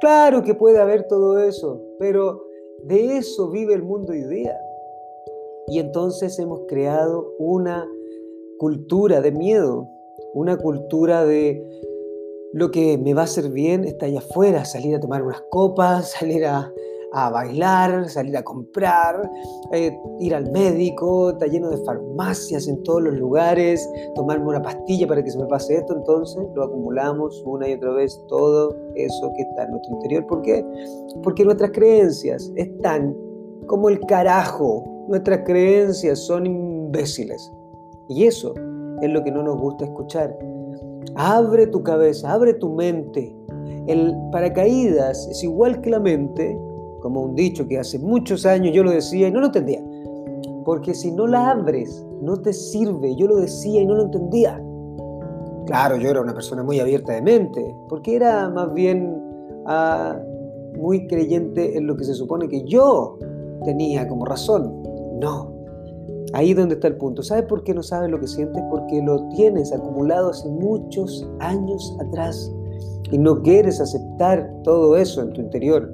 Claro 0.00 0.42
que 0.42 0.54
puede 0.54 0.80
haber 0.80 1.06
todo 1.08 1.38
eso, 1.38 1.80
pero 1.98 2.42
de 2.84 3.18
eso 3.18 3.50
vive 3.50 3.74
el 3.74 3.82
mundo 3.82 4.12
hoy 4.12 4.24
día. 4.24 4.58
Y 5.68 5.78
entonces 5.78 6.38
hemos 6.38 6.60
creado 6.68 7.32
una 7.38 7.86
cultura 8.58 9.20
de 9.20 9.32
miedo, 9.32 9.88
una 10.34 10.56
cultura 10.56 11.24
de 11.24 11.62
lo 12.54 12.70
que 12.70 12.96
me 12.98 13.14
va 13.14 13.22
a 13.22 13.24
hacer 13.24 13.50
bien 13.50 13.84
está 13.84 14.06
allá 14.06 14.20
afuera, 14.20 14.64
salir 14.64 14.94
a 14.94 15.00
tomar 15.00 15.22
unas 15.22 15.42
copas, 15.50 16.10
salir 16.18 16.44
a, 16.46 16.72
bailar, 17.32 18.08
salir 18.08 18.36
a 18.36 18.42
comprar, 18.42 19.30
eh, 19.72 19.96
ir 20.18 20.34
al 20.34 20.50
médico, 20.50 21.30
está 21.30 21.46
lleno 21.46 21.70
de 21.70 21.76
farmacias 21.84 22.66
en 22.66 22.82
todos 22.82 23.02
los 23.02 23.14
lugares, 23.14 23.88
tomarme 24.16 24.46
una 24.46 24.62
pastilla 24.62 25.06
para 25.06 25.22
que 25.22 25.30
se 25.30 25.38
me 25.38 25.46
pase 25.46 25.76
esto, 25.76 25.94
entonces 25.94 26.44
lo 26.56 26.64
acumulamos 26.64 27.40
una 27.46 27.68
y 27.68 27.74
otra 27.74 27.92
vez 27.92 28.20
todo 28.26 28.76
eso 28.96 29.32
que 29.36 29.42
está 29.42 29.62
en 29.62 29.70
nuestro 29.70 29.94
interior. 29.94 30.26
¿Por 30.26 30.42
qué? 30.42 30.64
Porque 31.22 31.44
nuestras 31.44 31.70
creencias 31.70 32.52
están 32.56 33.16
como 33.66 33.88
el 33.88 34.00
carajo, 34.06 34.84
nuestras 35.08 35.40
creencias 35.44 36.18
son 36.18 36.46
imbéciles. 36.46 37.48
Y 38.08 38.24
eso 38.24 38.54
es 39.00 39.10
lo 39.10 39.22
que 39.22 39.30
no 39.30 39.42
nos 39.42 39.58
gusta 39.58 39.84
escuchar. 39.84 40.36
Abre 41.16 41.66
tu 41.66 41.82
cabeza, 41.82 42.32
abre 42.32 42.54
tu 42.54 42.70
mente. 42.70 43.34
El 43.86 44.14
paracaídas 44.32 45.28
es 45.28 45.42
igual 45.42 45.80
que 45.80 45.90
la 45.90 46.00
mente, 46.00 46.58
como 47.00 47.22
un 47.22 47.34
dicho 47.34 47.66
que 47.66 47.78
hace 47.78 47.98
muchos 47.98 48.46
años 48.46 48.74
yo 48.74 48.82
lo 48.82 48.90
decía 48.90 49.28
y 49.28 49.30
no 49.30 49.40
lo 49.40 49.46
entendía. 49.46 49.84
Porque 50.64 50.94
si 50.94 51.12
no 51.12 51.26
la 51.26 51.50
abres, 51.50 52.06
no 52.20 52.40
te 52.40 52.52
sirve. 52.52 53.14
Yo 53.16 53.26
lo 53.26 53.36
decía 53.36 53.82
y 53.82 53.86
no 53.86 53.94
lo 53.94 54.04
entendía. 54.04 54.62
Claro, 55.66 55.96
yo 55.96 56.10
era 56.10 56.20
una 56.20 56.34
persona 56.34 56.62
muy 56.62 56.78
abierta 56.80 57.12
de 57.12 57.22
mente, 57.22 57.74
porque 57.88 58.16
era 58.16 58.50
más 58.50 58.72
bien 58.74 59.18
ah, 59.66 60.18
muy 60.76 61.06
creyente 61.06 61.76
en 61.76 61.86
lo 61.86 61.96
que 61.96 62.04
se 62.04 62.14
supone 62.14 62.48
que 62.48 62.64
yo 62.64 63.18
tenía 63.64 64.06
como 64.06 64.26
razón. 64.26 64.82
No, 65.20 65.53
Ahí 66.34 66.52
donde 66.52 66.74
está 66.74 66.88
el 66.88 66.96
punto. 66.96 67.22
¿Sabes 67.22 67.44
por 67.44 67.62
qué 67.62 67.72
no 67.72 67.82
sabes 67.82 68.10
lo 68.10 68.18
que 68.18 68.26
sientes? 68.26 68.60
Porque 68.68 69.00
lo 69.00 69.28
tienes 69.28 69.72
acumulado 69.72 70.30
hace 70.30 70.48
muchos 70.48 71.28
años 71.38 71.96
atrás 72.00 72.52
y 73.12 73.18
no 73.18 73.40
quieres 73.40 73.80
aceptar 73.80 74.52
todo 74.64 74.96
eso 74.96 75.22
en 75.22 75.32
tu 75.32 75.40
interior. 75.40 75.88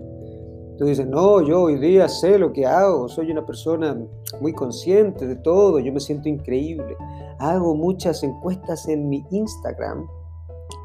Tú 0.78 0.86
dices, 0.86 1.06
no, 1.06 1.42
yo 1.42 1.64
hoy 1.64 1.78
día 1.78 2.08
sé 2.08 2.38
lo 2.38 2.54
que 2.54 2.64
hago, 2.64 3.06
soy 3.06 3.30
una 3.30 3.44
persona 3.44 4.02
muy 4.40 4.54
consciente 4.54 5.26
de 5.26 5.36
todo, 5.36 5.78
yo 5.78 5.92
me 5.92 6.00
siento 6.00 6.30
increíble. 6.30 6.96
Hago 7.38 7.74
muchas 7.74 8.22
encuestas 8.22 8.88
en 8.88 9.10
mi 9.10 9.22
Instagram, 9.30 10.06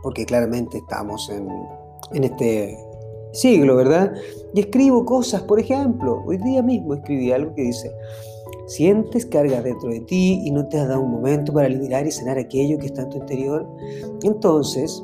porque 0.03 0.25
claramente 0.25 0.79
estamos 0.79 1.29
en, 1.29 1.47
en 2.11 2.25
este 2.25 2.77
siglo, 3.31 3.77
¿verdad? 3.77 4.13
Y 4.53 4.59
escribo 4.59 5.05
cosas, 5.05 5.43
por 5.43 5.61
ejemplo, 5.61 6.21
hoy 6.25 6.39
día 6.39 6.61
mismo 6.61 6.95
escribí 6.95 7.31
algo 7.31 7.55
que 7.55 7.61
dice, 7.61 7.89
sientes 8.65 9.25
carga 9.25 9.61
dentro 9.61 9.89
de 9.89 10.01
ti 10.01 10.41
y 10.43 10.51
no 10.51 10.67
te 10.67 10.79
has 10.79 10.87
dado 10.87 11.01
un 11.01 11.11
momento 11.11 11.53
para 11.53 11.69
liberar 11.69 12.05
y 12.07 12.11
sanar 12.11 12.37
aquello 12.37 12.77
que 12.77 12.87
está 12.87 13.03
en 13.03 13.09
tu 13.09 13.17
interior, 13.17 13.67
entonces 14.23 15.03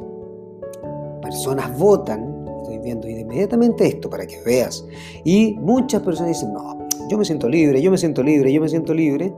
personas 1.22 1.78
votan, 1.78 2.46
estoy 2.62 2.80
viendo 2.80 3.08
inmediatamente 3.08 3.88
esto 3.88 4.10
para 4.10 4.26
que 4.26 4.42
veas, 4.46 4.86
y 5.24 5.56
muchas 5.60 6.02
personas 6.02 6.34
dicen, 6.34 6.54
no, 6.54 6.88
yo 7.10 7.18
me 7.18 7.26
siento 7.26 7.48
libre, 7.48 7.82
yo 7.82 7.92
me 7.92 7.98
siento 7.98 8.24
libre, 8.24 8.52
yo 8.52 8.62
me 8.62 8.70
siento 8.70 8.94
libre, 8.94 9.34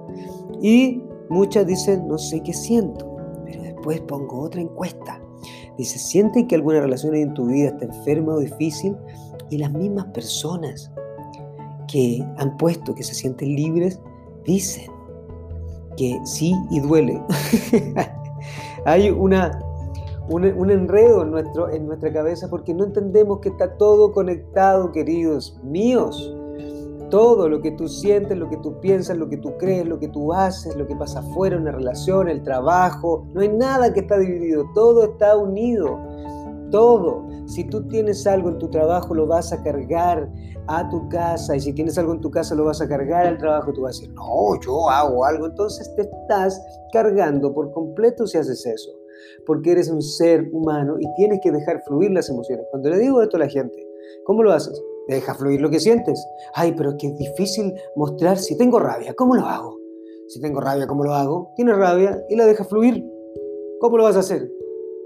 y 0.62 1.02
muchas 1.30 1.68
dicen, 1.68 2.08
no 2.08 2.18
sé 2.18 2.42
qué 2.42 2.54
siento, 2.54 3.18
pero 3.46 3.64
después 3.64 4.00
pongo 4.02 4.42
otra 4.42 4.62
encuesta. 4.62 5.20
Dice, 5.78 5.98
siente 5.98 6.46
que 6.48 6.56
alguna 6.56 6.80
relación 6.80 7.16
en 7.16 7.34
tu 7.34 7.48
vida 7.48 7.70
está 7.70 7.86
enferma 7.86 8.36
o 8.36 8.40
difícil 8.40 8.96
y 9.50 9.58
las 9.58 9.72
mismas 9.74 10.06
personas 10.08 10.92
que 11.88 12.24
han 12.38 12.56
puesto 12.58 12.94
que 12.94 13.04
se 13.04 13.14
sienten 13.14 13.56
libres 13.56 14.00
dicen 14.44 14.92
que 15.98 16.20
sí 16.26 16.56
y 16.70 16.80
duele. 16.80 17.22
Hay 18.86 19.10
una, 19.10 19.60
un, 20.28 20.72
enredo 20.72 21.24
en, 21.24 21.32
nuestro, 21.32 21.70
en 21.70 21.88
nuestra 21.88 22.12
cabeza 22.12 22.50
porque 22.50 22.74
no 22.74 22.86
entendemos 22.86 23.40
que 23.40 23.50
está 23.50 23.78
todo 23.78 24.12
conectado, 24.12 24.92
queridos 24.92 25.60
míos. 25.64 26.36
Todo 27.10 27.48
lo 27.48 27.62
que 27.62 27.72
tú 27.72 27.88
sientes, 27.88 28.36
lo 28.38 28.50
que 28.50 28.58
tú 28.58 28.80
piensas, 28.80 29.18
lo 29.18 29.30
que 29.30 29.38
tú 29.38 29.56
crees, 29.60 29.86
lo 29.86 30.00
que 30.00 30.08
tú 30.08 30.34
haces, 30.34 30.76
lo 30.76 30.88
que 30.88 30.96
pasa 30.96 31.20
afuera, 31.20 31.58
una 31.58 31.72
relación, 31.72 32.28
el 32.28 32.42
trabajo, 32.42 33.28
no 33.34 33.42
hay 33.42 33.50
nada 33.50 33.94
que 33.94 34.00
está 34.00 34.18
dividido, 34.18 34.66
todo 34.74 35.04
está 35.04 35.38
unido. 35.38 36.00
Todo. 36.72 37.28
Si 37.46 37.66
tú 37.66 37.88
tienes 37.88 38.26
algo 38.26 38.50
en 38.50 38.58
tu 38.58 38.68
trabajo, 38.70 39.14
lo 39.14 39.28
vas 39.28 39.54
a 39.54 39.62
cargar 39.62 40.28
a 40.68 40.88
tu 40.90 41.08
casa. 41.10 41.56
Y 41.56 41.60
si 41.60 41.74
tienes 41.74 41.98
algo 41.98 42.14
en 42.14 42.22
tu 42.22 42.32
casa, 42.32 42.56
lo 42.56 42.66
vas 42.66 42.82
a 42.82 42.88
cargar 42.88 43.26
al 43.26 43.38
trabajo. 43.38 43.74
Tú 43.74 43.82
vas 43.82 43.98
a 43.98 44.00
decir, 44.00 44.14
no, 44.16 44.60
yo 44.62 44.90
hago 44.90 45.26
algo. 45.26 45.48
Entonces 45.48 45.94
te 45.96 46.04
estás 46.04 46.62
cargando 46.92 47.54
por 47.54 47.72
completo 47.72 48.28
si 48.28 48.38
haces 48.38 48.66
eso. 48.66 48.92
Porque 49.46 49.72
eres 49.72 49.90
un 49.90 50.02
ser 50.02 50.50
humano 50.52 50.96
y 51.00 51.06
tienes 51.16 51.40
que 51.42 51.52
dejar 51.52 51.82
fluir 51.84 52.12
las 52.12 52.30
emociones. 52.30 52.66
Cuando 52.72 52.90
le 52.90 53.00
digo 53.00 53.22
esto 53.22 53.38
a 53.38 53.42
la 53.42 53.50
gente, 53.50 53.88
¿cómo 54.26 54.44
lo 54.44 54.52
haces? 54.52 54.82
Deja 55.08 55.34
fluir 55.36 55.62
lo 55.62 55.70
que 55.70 55.80
sientes. 55.80 56.26
Ay, 56.54 56.74
pero 56.78 56.92
es 56.92 56.96
que 56.98 57.08
es 57.08 57.18
difícil 57.18 57.74
mostrar 57.96 58.38
si 58.38 58.58
tengo 58.58 58.80
rabia. 58.80 59.14
¿Cómo 59.14 59.36
lo 59.36 59.46
hago? 59.46 59.78
Si 60.28 60.40
tengo 60.40 60.62
rabia, 60.62 60.88
¿cómo 60.88 61.04
lo 61.04 61.14
hago? 61.14 61.52
Tienes 61.56 61.78
rabia 61.78 62.24
y 62.30 62.36
la 62.36 62.46
deja 62.46 62.64
fluir. 62.64 63.06
¿Cómo 63.80 63.98
lo 63.98 64.04
vas 64.04 64.16
a 64.16 64.20
hacer? 64.20 64.50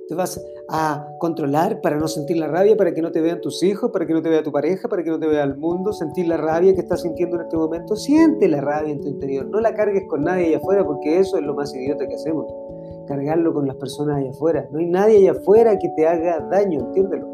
¿Te 0.07 0.15
vas 0.15 0.39
a 0.69 1.07
controlar 1.19 1.81
para 1.81 1.97
no 1.97 2.07
sentir 2.07 2.37
la 2.37 2.47
rabia, 2.47 2.75
para 2.75 2.93
que 2.93 3.01
no 3.01 3.11
te 3.11 3.21
vean 3.21 3.39
tus 3.41 3.63
hijos, 3.63 3.91
para 3.91 4.05
que 4.05 4.13
no 4.13 4.21
te 4.21 4.29
vea 4.29 4.43
tu 4.43 4.51
pareja, 4.51 4.89
para 4.89 5.03
que 5.03 5.09
no 5.09 5.19
te 5.19 5.27
vea 5.27 5.43
el 5.43 5.57
mundo? 5.57 5.93
Sentir 5.93 6.27
la 6.27 6.37
rabia 6.37 6.73
que 6.73 6.81
estás 6.81 7.01
sintiendo 7.01 7.37
en 7.37 7.43
este 7.43 7.57
momento. 7.57 7.95
Siente 7.95 8.47
la 8.47 8.61
rabia 8.61 8.91
en 8.91 9.01
tu 9.01 9.07
interior. 9.07 9.45
No 9.45 9.61
la 9.61 9.73
cargues 9.73 10.03
con 10.09 10.23
nadie 10.23 10.47
allá 10.47 10.57
afuera 10.57 10.85
porque 10.85 11.19
eso 11.19 11.37
es 11.37 11.43
lo 11.43 11.53
más 11.55 11.73
idiota 11.73 12.07
que 12.07 12.15
hacemos. 12.15 12.45
Cargarlo 13.07 13.53
con 13.53 13.67
las 13.67 13.77
personas 13.77 14.17
allá 14.17 14.31
afuera. 14.31 14.67
No 14.71 14.79
hay 14.79 14.87
nadie 14.87 15.17
allá 15.17 15.39
afuera 15.39 15.77
que 15.79 15.89
te 15.89 16.05
haga 16.05 16.39
daño, 16.51 16.79
entiéndelo. 16.81 17.27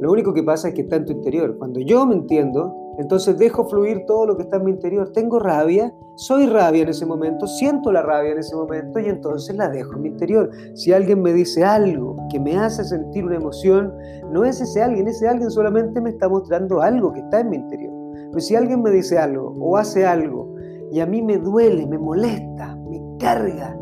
Lo 0.00 0.12
único 0.12 0.32
que 0.32 0.42
pasa 0.42 0.68
es 0.68 0.74
que 0.74 0.82
está 0.82 0.96
en 0.96 1.06
tu 1.06 1.12
interior. 1.12 1.58
Cuando 1.58 1.80
yo 1.80 2.06
me 2.06 2.14
entiendo, 2.14 2.87
entonces 2.98 3.38
dejo 3.38 3.64
fluir 3.68 4.04
todo 4.06 4.26
lo 4.26 4.36
que 4.36 4.42
está 4.42 4.56
en 4.56 4.64
mi 4.64 4.72
interior. 4.72 5.12
Tengo 5.12 5.38
rabia, 5.38 5.94
soy 6.16 6.46
rabia 6.46 6.82
en 6.82 6.88
ese 6.88 7.06
momento, 7.06 7.46
siento 7.46 7.92
la 7.92 8.02
rabia 8.02 8.32
en 8.32 8.38
ese 8.38 8.56
momento 8.56 8.98
y 8.98 9.06
entonces 9.06 9.56
la 9.56 9.68
dejo 9.68 9.94
en 9.94 10.02
mi 10.02 10.08
interior. 10.08 10.50
Si 10.74 10.92
alguien 10.92 11.22
me 11.22 11.32
dice 11.32 11.64
algo 11.64 12.16
que 12.28 12.40
me 12.40 12.56
hace 12.56 12.82
sentir 12.82 13.24
una 13.24 13.36
emoción, 13.36 13.94
no 14.32 14.44
es 14.44 14.60
ese 14.60 14.82
alguien, 14.82 15.06
ese 15.06 15.28
alguien 15.28 15.48
solamente 15.50 16.00
me 16.00 16.10
está 16.10 16.28
mostrando 16.28 16.80
algo 16.80 17.12
que 17.12 17.20
está 17.20 17.40
en 17.40 17.50
mi 17.50 17.56
interior. 17.56 17.92
Pero 18.30 18.40
si 18.40 18.56
alguien 18.56 18.82
me 18.82 18.90
dice 18.90 19.16
algo 19.16 19.54
o 19.60 19.76
hace 19.76 20.04
algo 20.04 20.54
y 20.90 20.98
a 20.98 21.06
mí 21.06 21.22
me 21.22 21.38
duele, 21.38 21.86
me 21.86 21.98
molesta, 21.98 22.74
me 22.90 23.00
carga, 23.20 23.78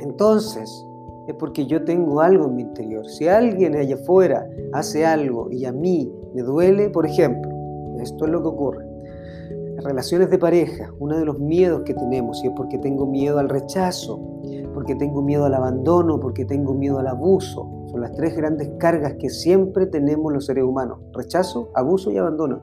entonces 0.00 0.86
es 1.28 1.34
porque 1.36 1.64
yo 1.64 1.82
tengo 1.84 2.20
algo 2.20 2.46
en 2.46 2.56
mi 2.56 2.62
interior. 2.62 3.06
Si 3.06 3.26
alguien 3.26 3.74
allá 3.74 3.94
afuera 3.94 4.46
hace 4.74 5.06
algo 5.06 5.50
y 5.50 5.64
a 5.64 5.72
mí 5.72 6.12
me 6.34 6.42
duele, 6.42 6.90
por 6.90 7.06
ejemplo, 7.06 7.51
esto 8.02 8.24
es 8.26 8.30
lo 8.30 8.42
que 8.42 8.48
ocurre. 8.48 8.86
Relaciones 9.78 10.30
de 10.30 10.38
pareja, 10.38 10.90
uno 10.98 11.16
de 11.16 11.24
los 11.24 11.38
miedos 11.38 11.82
que 11.82 11.94
tenemos, 11.94 12.42
y 12.44 12.48
es 12.48 12.52
porque 12.56 12.78
tengo 12.78 13.06
miedo 13.06 13.38
al 13.38 13.48
rechazo, 13.48 14.20
porque 14.74 14.94
tengo 14.94 15.22
miedo 15.22 15.44
al 15.44 15.54
abandono, 15.54 16.20
porque 16.20 16.44
tengo 16.44 16.74
miedo 16.74 16.98
al 16.98 17.06
abuso, 17.06 17.68
son 17.86 18.00
las 18.00 18.12
tres 18.12 18.36
grandes 18.36 18.70
cargas 18.78 19.14
que 19.14 19.28
siempre 19.28 19.86
tenemos 19.86 20.32
los 20.32 20.46
seres 20.46 20.64
humanos, 20.64 20.98
rechazo, 21.12 21.70
abuso 21.74 22.10
y 22.10 22.18
abandono. 22.18 22.62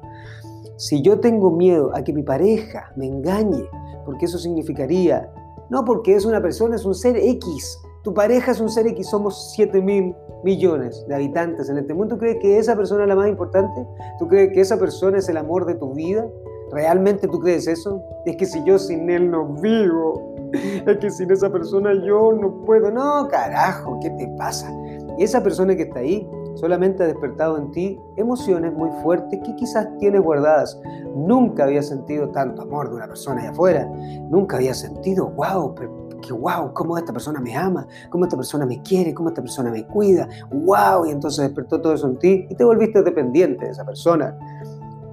Si 0.77 1.01
yo 1.01 1.19
tengo 1.19 1.51
miedo 1.51 1.91
a 1.93 2.03
que 2.03 2.13
mi 2.13 2.23
pareja 2.23 2.91
me 2.95 3.05
engañe, 3.05 3.63
porque 4.05 4.25
eso 4.25 4.37
significaría, 4.37 5.29
no 5.69 5.85
porque 5.85 6.15
es 6.15 6.25
una 6.25 6.41
persona, 6.41 6.75
es 6.75 6.85
un 6.85 6.95
ser 6.95 7.17
X, 7.17 7.79
tu 8.03 8.13
pareja 8.13 8.51
es 8.51 8.61
un 8.61 8.69
ser 8.69 8.87
X, 8.87 9.09
somos 9.09 9.51
7 9.55 9.81
mil 9.81 10.15
millones 10.43 11.05
de 11.07 11.15
habitantes 11.15 11.69
en 11.69 11.77
este 11.77 11.93
mundo. 11.93 12.15
¿Tú 12.15 12.19
crees 12.19 12.37
que 12.41 12.57
esa 12.57 12.75
persona 12.75 13.03
es 13.03 13.09
la 13.09 13.15
más 13.15 13.27
importante? 13.27 13.85
¿Tú 14.17 14.27
crees 14.27 14.53
que 14.53 14.61
esa 14.61 14.77
persona 14.77 15.17
es 15.17 15.27
el 15.27 15.37
amor 15.37 15.65
de 15.65 15.75
tu 15.75 15.93
vida? 15.93 16.25
¿Realmente 16.71 17.27
tú 17.27 17.39
crees 17.39 17.67
eso? 17.67 18.01
Es 18.25 18.37
que 18.37 18.45
si 18.45 18.63
yo 18.63 18.79
sin 18.79 19.09
él 19.09 19.29
no 19.29 19.53
vivo, 19.55 20.35
es 20.53 20.97
que 20.97 21.09
sin 21.09 21.31
esa 21.31 21.49
persona 21.49 21.93
yo 22.05 22.31
no 22.31 22.63
puedo. 22.65 22.89
No, 22.89 23.27
carajo, 23.27 23.99
¿qué 24.01 24.09
te 24.11 24.27
pasa? 24.37 24.71
Y 25.17 25.23
esa 25.23 25.43
persona 25.43 25.75
que 25.75 25.83
está 25.83 25.99
ahí 25.99 26.25
solamente 26.55 27.03
ha 27.03 27.07
despertado 27.07 27.57
en 27.57 27.71
ti 27.71 27.99
emociones 28.15 28.73
muy 28.73 28.89
fuertes 29.03 29.39
que 29.43 29.55
quizás 29.55 29.87
tienes 29.97 30.21
guardadas. 30.21 30.79
Nunca 31.15 31.65
había 31.65 31.81
sentido 31.81 32.29
tanto 32.29 32.61
amor 32.61 32.89
de 32.89 32.95
una 32.95 33.07
persona 33.07 33.41
allá 33.41 33.49
afuera. 33.49 33.85
Nunca 34.29 34.57
había 34.57 34.73
sentido, 34.73 35.27
wow, 35.31 35.75
que 36.19 36.33
wow, 36.33 36.73
cómo 36.73 36.97
esta 36.97 37.13
persona 37.13 37.39
me 37.39 37.55
ama, 37.55 37.87
cómo 38.09 38.25
esta 38.25 38.35
persona 38.35 38.65
me 38.65 38.81
quiere, 38.81 39.13
cómo 39.13 39.29
esta 39.29 39.41
persona 39.41 39.71
me 39.71 39.85
cuida, 39.85 40.27
wow, 40.51 41.05
y 41.05 41.11
entonces 41.11 41.45
despertó 41.45 41.81
todo 41.81 41.93
eso 41.93 42.07
en 42.07 42.17
ti 42.19 42.47
y 42.49 42.55
te 42.55 42.63
volviste 42.63 43.03
dependiente 43.03 43.65
de 43.65 43.71
esa 43.71 43.85
persona, 43.85 44.37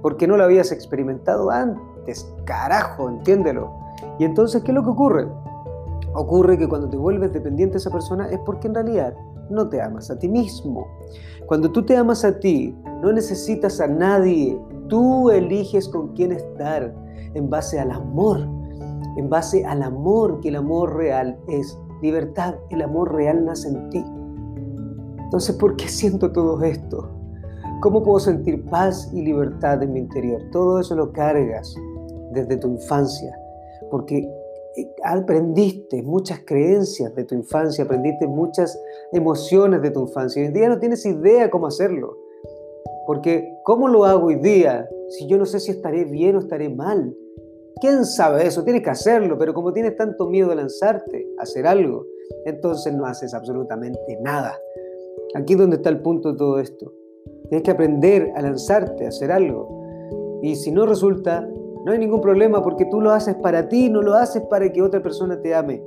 porque 0.01 0.27
no 0.27 0.37
lo 0.37 0.43
habías 0.43 0.71
experimentado 0.71 1.49
antes, 1.49 2.27
carajo, 2.45 3.09
entiéndelo. 3.09 3.71
Y 4.19 4.25
entonces, 4.25 4.63
¿qué 4.63 4.71
es 4.71 4.75
lo 4.75 4.83
que 4.83 4.89
ocurre? 4.89 5.27
Ocurre 6.13 6.57
que 6.57 6.67
cuando 6.67 6.89
te 6.89 6.97
vuelves 6.97 7.33
dependiente 7.33 7.73
de 7.73 7.79
esa 7.79 7.91
persona 7.91 8.29
es 8.29 8.39
porque 8.45 8.67
en 8.67 8.75
realidad 8.75 9.13
no 9.49 9.69
te 9.69 9.81
amas 9.81 10.09
a 10.09 10.17
ti 10.17 10.27
mismo. 10.27 10.87
Cuando 11.45 11.71
tú 11.71 11.85
te 11.85 11.95
amas 11.95 12.25
a 12.25 12.39
ti, 12.39 12.75
no 13.01 13.11
necesitas 13.11 13.79
a 13.79 13.87
nadie. 13.87 14.59
Tú 14.87 15.29
eliges 15.29 15.87
con 15.87 16.09
quién 16.13 16.31
estar 16.31 16.93
en 17.33 17.49
base 17.49 17.79
al 17.79 17.91
amor 17.91 18.56
en 19.17 19.29
base 19.29 19.65
al 19.65 19.83
amor, 19.83 20.39
que 20.41 20.49
el 20.49 20.55
amor 20.55 20.95
real 20.95 21.39
es 21.47 21.77
libertad, 22.01 22.55
el 22.69 22.81
amor 22.81 23.13
real 23.13 23.45
nace 23.45 23.69
en 23.69 23.89
ti. 23.89 24.05
Entonces, 25.23 25.55
¿por 25.55 25.75
qué 25.75 25.87
siento 25.87 26.31
todo 26.31 26.61
esto? 26.63 27.09
¿Cómo 27.81 28.03
puedo 28.03 28.19
sentir 28.19 28.63
paz 28.69 29.11
y 29.13 29.21
libertad 29.21 29.83
en 29.83 29.93
mi 29.93 29.99
interior? 29.99 30.41
Todo 30.51 30.79
eso 30.79 30.95
lo 30.95 31.11
cargas 31.11 31.75
desde 32.31 32.57
tu 32.57 32.69
infancia, 32.69 33.37
porque 33.91 34.17
eh, 34.17 34.95
aprendiste 35.03 36.01
muchas 36.01 36.39
creencias 36.45 37.13
de 37.13 37.23
tu 37.23 37.35
infancia, 37.35 37.83
aprendiste 37.83 38.27
muchas 38.27 38.79
emociones 39.11 39.81
de 39.81 39.91
tu 39.91 40.01
infancia. 40.01 40.41
Hoy 40.41 40.47
en 40.47 40.53
día 40.53 40.69
no 40.69 40.79
tienes 40.79 41.05
idea 41.05 41.49
cómo 41.49 41.67
hacerlo, 41.67 42.15
porque 43.05 43.47
¿cómo 43.63 43.87
lo 43.87 44.05
hago 44.05 44.27
hoy 44.27 44.35
día 44.35 44.87
si 45.09 45.27
yo 45.27 45.37
no 45.37 45.45
sé 45.45 45.59
si 45.59 45.71
estaré 45.71 46.05
bien 46.05 46.35
o 46.35 46.39
estaré 46.39 46.69
mal? 46.69 47.15
¿Quién 47.79 48.05
sabe 48.05 48.47
eso? 48.47 48.63
Tienes 48.63 48.81
que 48.81 48.89
hacerlo, 48.89 49.37
pero 49.37 49.53
como 49.53 49.71
tienes 49.71 49.95
tanto 49.95 50.27
miedo 50.27 50.49
de 50.49 50.55
lanzarte 50.55 51.27
a 51.37 51.43
hacer 51.43 51.67
algo, 51.67 52.05
entonces 52.45 52.93
no 52.93 53.05
haces 53.05 53.33
absolutamente 53.33 54.17
nada. 54.21 54.57
Aquí 55.35 55.53
es 55.53 55.59
donde 55.59 55.75
está 55.75 55.89
el 55.89 56.01
punto 56.01 56.31
de 56.31 56.37
todo 56.37 56.59
esto. 56.59 56.91
Tienes 57.49 57.63
que 57.63 57.71
aprender 57.71 58.31
a 58.35 58.41
lanzarte 58.41 59.05
a 59.05 59.09
hacer 59.09 59.31
algo. 59.31 60.39
Y 60.41 60.55
si 60.55 60.71
no 60.71 60.85
resulta, 60.85 61.47
no 61.85 61.91
hay 61.91 61.99
ningún 61.99 62.21
problema 62.21 62.63
porque 62.63 62.85
tú 62.85 62.99
lo 62.99 63.11
haces 63.11 63.35
para 63.35 63.69
ti, 63.69 63.89
no 63.89 64.01
lo 64.01 64.13
haces 64.15 64.43
para 64.49 64.71
que 64.71 64.81
otra 64.81 65.01
persona 65.01 65.39
te 65.41 65.53
ame. 65.53 65.83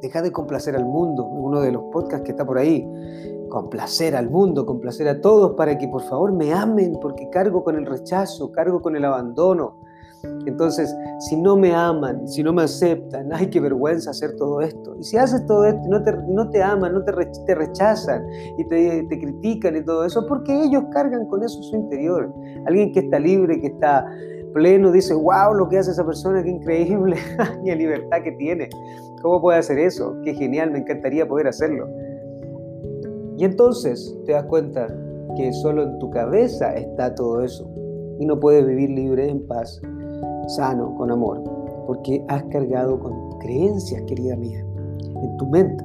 Deja 0.00 0.22
de 0.22 0.32
complacer 0.32 0.74
al 0.76 0.84
mundo, 0.84 1.24
uno 1.24 1.60
de 1.60 1.72
los 1.72 1.84
podcasts 1.92 2.24
que 2.24 2.32
está 2.32 2.44
por 2.44 2.58
ahí. 2.58 2.86
Complacer 3.48 4.16
al 4.16 4.30
mundo, 4.30 4.66
complacer 4.66 5.08
a 5.08 5.20
todos 5.20 5.52
para 5.52 5.78
que 5.78 5.86
por 5.88 6.02
favor 6.02 6.32
me 6.32 6.52
amen 6.52 6.98
porque 7.00 7.28
cargo 7.30 7.62
con 7.62 7.76
el 7.76 7.86
rechazo, 7.86 8.50
cargo 8.52 8.82
con 8.82 8.96
el 8.96 9.04
abandono, 9.04 9.80
Entonces, 10.46 10.94
si 11.20 11.36
no 11.36 11.56
me 11.56 11.72
aman, 11.72 12.28
si 12.28 12.42
no 12.42 12.52
me 12.52 12.62
aceptan, 12.62 13.32
ay, 13.32 13.48
qué 13.48 13.60
vergüenza 13.60 14.10
hacer 14.10 14.36
todo 14.36 14.60
esto. 14.60 14.96
Y 14.98 15.04
si 15.04 15.16
haces 15.16 15.44
todo 15.46 15.64
esto 15.64 15.80
y 15.84 15.88
no 15.88 16.02
te, 16.02 16.12
no 16.28 16.50
te 16.50 16.62
aman, 16.62 16.94
no 16.94 17.04
te, 17.04 17.12
te 17.46 17.54
rechazan 17.54 18.24
y 18.58 18.64
te, 18.68 19.04
te, 19.08 19.18
critican 19.18 19.76
y 19.76 19.84
todo 19.84 20.04
eso, 20.04 20.26
porque 20.28 20.52
ellos 20.64 20.84
cargan 20.92 21.26
con 21.26 21.42
eso 21.42 21.62
su 21.62 21.76
interior. 21.76 22.32
Alguien 22.66 22.92
que 22.92 23.00
está 23.00 23.18
libre, 23.18 23.60
que 23.60 23.68
está 23.68 24.06
pleno, 24.52 24.92
dice, 24.92 25.14
wow, 25.14 25.54
lo 25.54 25.68
que 25.68 25.78
hace 25.78 25.90
esa 25.90 26.04
persona, 26.04 26.42
qué 26.42 26.50
increíble, 26.50 27.16
la 27.64 27.74
libertad 27.74 28.22
que 28.22 28.32
tiene. 28.32 28.68
¿Cómo 29.22 29.40
puede 29.40 29.58
hacer 29.58 29.78
eso? 29.78 30.14
Qué 30.22 30.34
genial, 30.34 30.70
me 30.70 30.78
encantaría 30.78 31.26
poder 31.26 31.48
hacerlo. 31.48 31.88
Y 33.36 33.44
entonces 33.44 34.16
te 34.26 34.32
das 34.32 34.44
cuenta 34.44 34.86
que 35.36 35.52
solo 35.54 35.82
en 35.82 35.98
tu 35.98 36.10
cabeza 36.10 36.74
está 36.74 37.14
todo 37.14 37.42
eso 37.42 37.68
y 38.20 38.26
no 38.26 38.38
puedes 38.38 38.64
vivir 38.66 38.90
libre, 38.90 39.28
en 39.28 39.44
paz, 39.46 39.80
sano, 40.48 40.94
con 40.96 41.10
amor, 41.10 41.42
porque 41.86 42.24
has 42.28 42.42
cargado 42.44 42.98
con 42.98 43.38
creencias, 43.38 44.02
querida 44.02 44.36
mía, 44.36 44.64
en 45.22 45.36
tu 45.36 45.46
mente, 45.46 45.84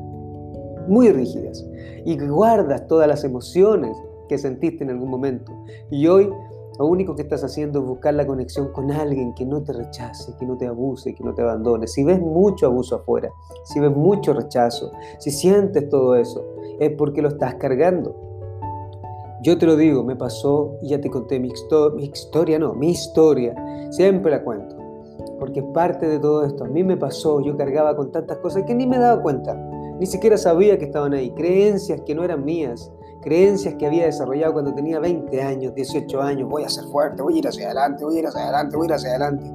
muy 0.87 1.11
rígidas, 1.11 1.65
y 2.05 2.17
guardas 2.17 2.87
todas 2.87 3.07
las 3.07 3.23
emociones 3.23 3.95
que 4.27 4.37
sentiste 4.37 4.83
en 4.83 4.91
algún 4.91 5.09
momento. 5.09 5.51
Y 5.89 6.07
hoy 6.07 6.29
lo 6.79 6.85
único 6.85 7.13
que 7.13 7.23
estás 7.23 7.43
haciendo 7.43 7.79
es 7.79 7.85
buscar 7.85 8.13
la 8.13 8.25
conexión 8.25 8.71
con 8.71 8.89
alguien 8.89 9.33
que 9.33 9.45
no 9.45 9.61
te 9.61 9.73
rechace, 9.73 10.33
que 10.39 10.45
no 10.45 10.55
te 10.55 10.65
abuse, 10.65 11.13
que 11.13 11.23
no 11.25 11.33
te 11.33 11.41
abandone. 11.41 11.87
Si 11.87 12.05
ves 12.05 12.21
mucho 12.21 12.67
abuso 12.67 12.95
afuera, 12.95 13.29
si 13.65 13.81
ves 13.81 13.93
mucho 13.93 14.31
rechazo, 14.33 14.93
si 15.17 15.29
sientes 15.29 15.89
todo 15.89 16.15
eso, 16.15 16.41
es 16.79 16.91
porque 16.91 17.21
lo 17.21 17.27
estás 17.27 17.55
cargando. 17.55 18.28
Yo 19.41 19.57
te 19.57 19.65
lo 19.65 19.77
digo, 19.77 20.03
me 20.03 20.17
pasó 20.17 20.77
y 20.81 20.89
ya 20.89 20.99
te 20.99 21.09
conté 21.09 21.39
mi, 21.39 21.53
mi 21.95 22.03
historia, 22.03 22.59
no, 22.59 22.73
mi 22.73 22.91
historia, 22.91 23.55
siempre 23.89 24.31
la 24.31 24.43
cuento, 24.43 24.75
porque 25.39 25.63
parte 25.63 26.09
de 26.09 26.19
todo 26.19 26.43
esto. 26.43 26.65
A 26.65 26.67
mí 26.67 26.83
me 26.83 26.97
pasó, 26.97 27.39
yo 27.39 27.55
cargaba 27.55 27.95
con 27.95 28.11
tantas 28.11 28.37
cosas 28.39 28.63
que 28.63 28.75
ni 28.75 28.85
me 28.85 28.97
daba 28.97 29.21
cuenta, 29.21 29.55
ni 29.97 30.05
siquiera 30.05 30.37
sabía 30.37 30.77
que 30.77 30.85
estaban 30.85 31.13
ahí, 31.13 31.31
creencias 31.31 32.01
que 32.05 32.13
no 32.13 32.25
eran 32.25 32.43
mías, 32.43 32.91
creencias 33.21 33.75
que 33.75 33.85
había 33.85 34.05
desarrollado 34.05 34.53
cuando 34.53 34.73
tenía 34.73 34.99
20 34.99 35.41
años, 35.41 35.73
18 35.73 36.21
años, 36.21 36.49
voy 36.49 36.63
a 36.63 36.69
ser 36.69 36.83
fuerte, 36.85 37.21
voy 37.21 37.35
a 37.35 37.37
ir 37.37 37.47
hacia 37.47 37.67
adelante, 37.67 38.03
voy 38.03 38.17
a 38.17 38.19
ir 38.19 38.27
hacia 38.27 38.41
adelante, 38.41 38.75
voy 38.75 38.85
a 38.85 38.87
ir 38.87 38.93
hacia 38.93 39.09
adelante. 39.11 39.45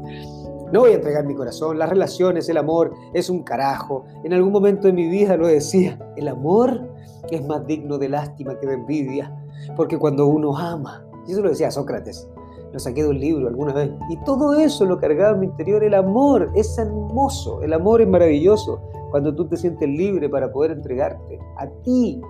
No 0.73 0.81
voy 0.81 0.93
a 0.93 0.95
entregar 0.95 1.27
mi 1.27 1.35
corazón, 1.35 1.79
las 1.79 1.91
relaciones, 1.91 2.49
el 2.49 2.57
amor 2.57 2.95
es 3.13 3.29
un 3.29 3.43
carajo. 3.43 4.07
En 4.25 4.33
algún 4.33 4.51
momento 4.51 4.87
de 4.87 4.95
mi 4.95 5.09
vida 5.09 5.37
lo 5.37 5.47
decía, 5.47 5.99
el 6.17 6.27
amor 6.27 6.89
es 7.31 7.47
más 7.47 7.67
digno 7.67 7.99
de 7.99 8.09
lástima 8.09 8.59
que 8.59 8.67
de 8.67 8.75
envidia, 8.75 9.44
porque 9.77 9.99
cuando 9.99 10.27
uno 10.27 10.57
ama, 10.57 11.05
y 11.27 11.33
eso 11.33 11.43
lo 11.43 11.49
decía 11.49 11.71
Sócrates, 11.71 12.29
lo 12.73 12.79
saqué 12.79 13.03
de 13.03 13.09
un 13.11 13.21
libro 13.21 13.49
alguna 13.49 13.73
vez, 13.73 13.91
y 14.11 14.17
todo 14.25 14.55
eso 14.55 14.85
lo 14.85 14.99
cargaba 14.99 15.35
en 15.35 15.41
mi 15.41 15.47
interior, 15.47 15.85
el 15.85 15.95
amor 15.95 16.51
es 16.55 16.77
hermoso, 16.77 17.63
el 17.63 17.73
amor 17.73 18.01
es 18.01 18.09
maravilloso, 18.09 18.81
cuando 19.11 19.33
tú 19.33 19.47
te 19.47 19.57
sientes 19.57 19.89
libre 19.89 20.29
para 20.29 20.51
poder 20.51 20.73
entregarte 20.73 21.39
a 21.59 21.69
ti. 21.85 22.21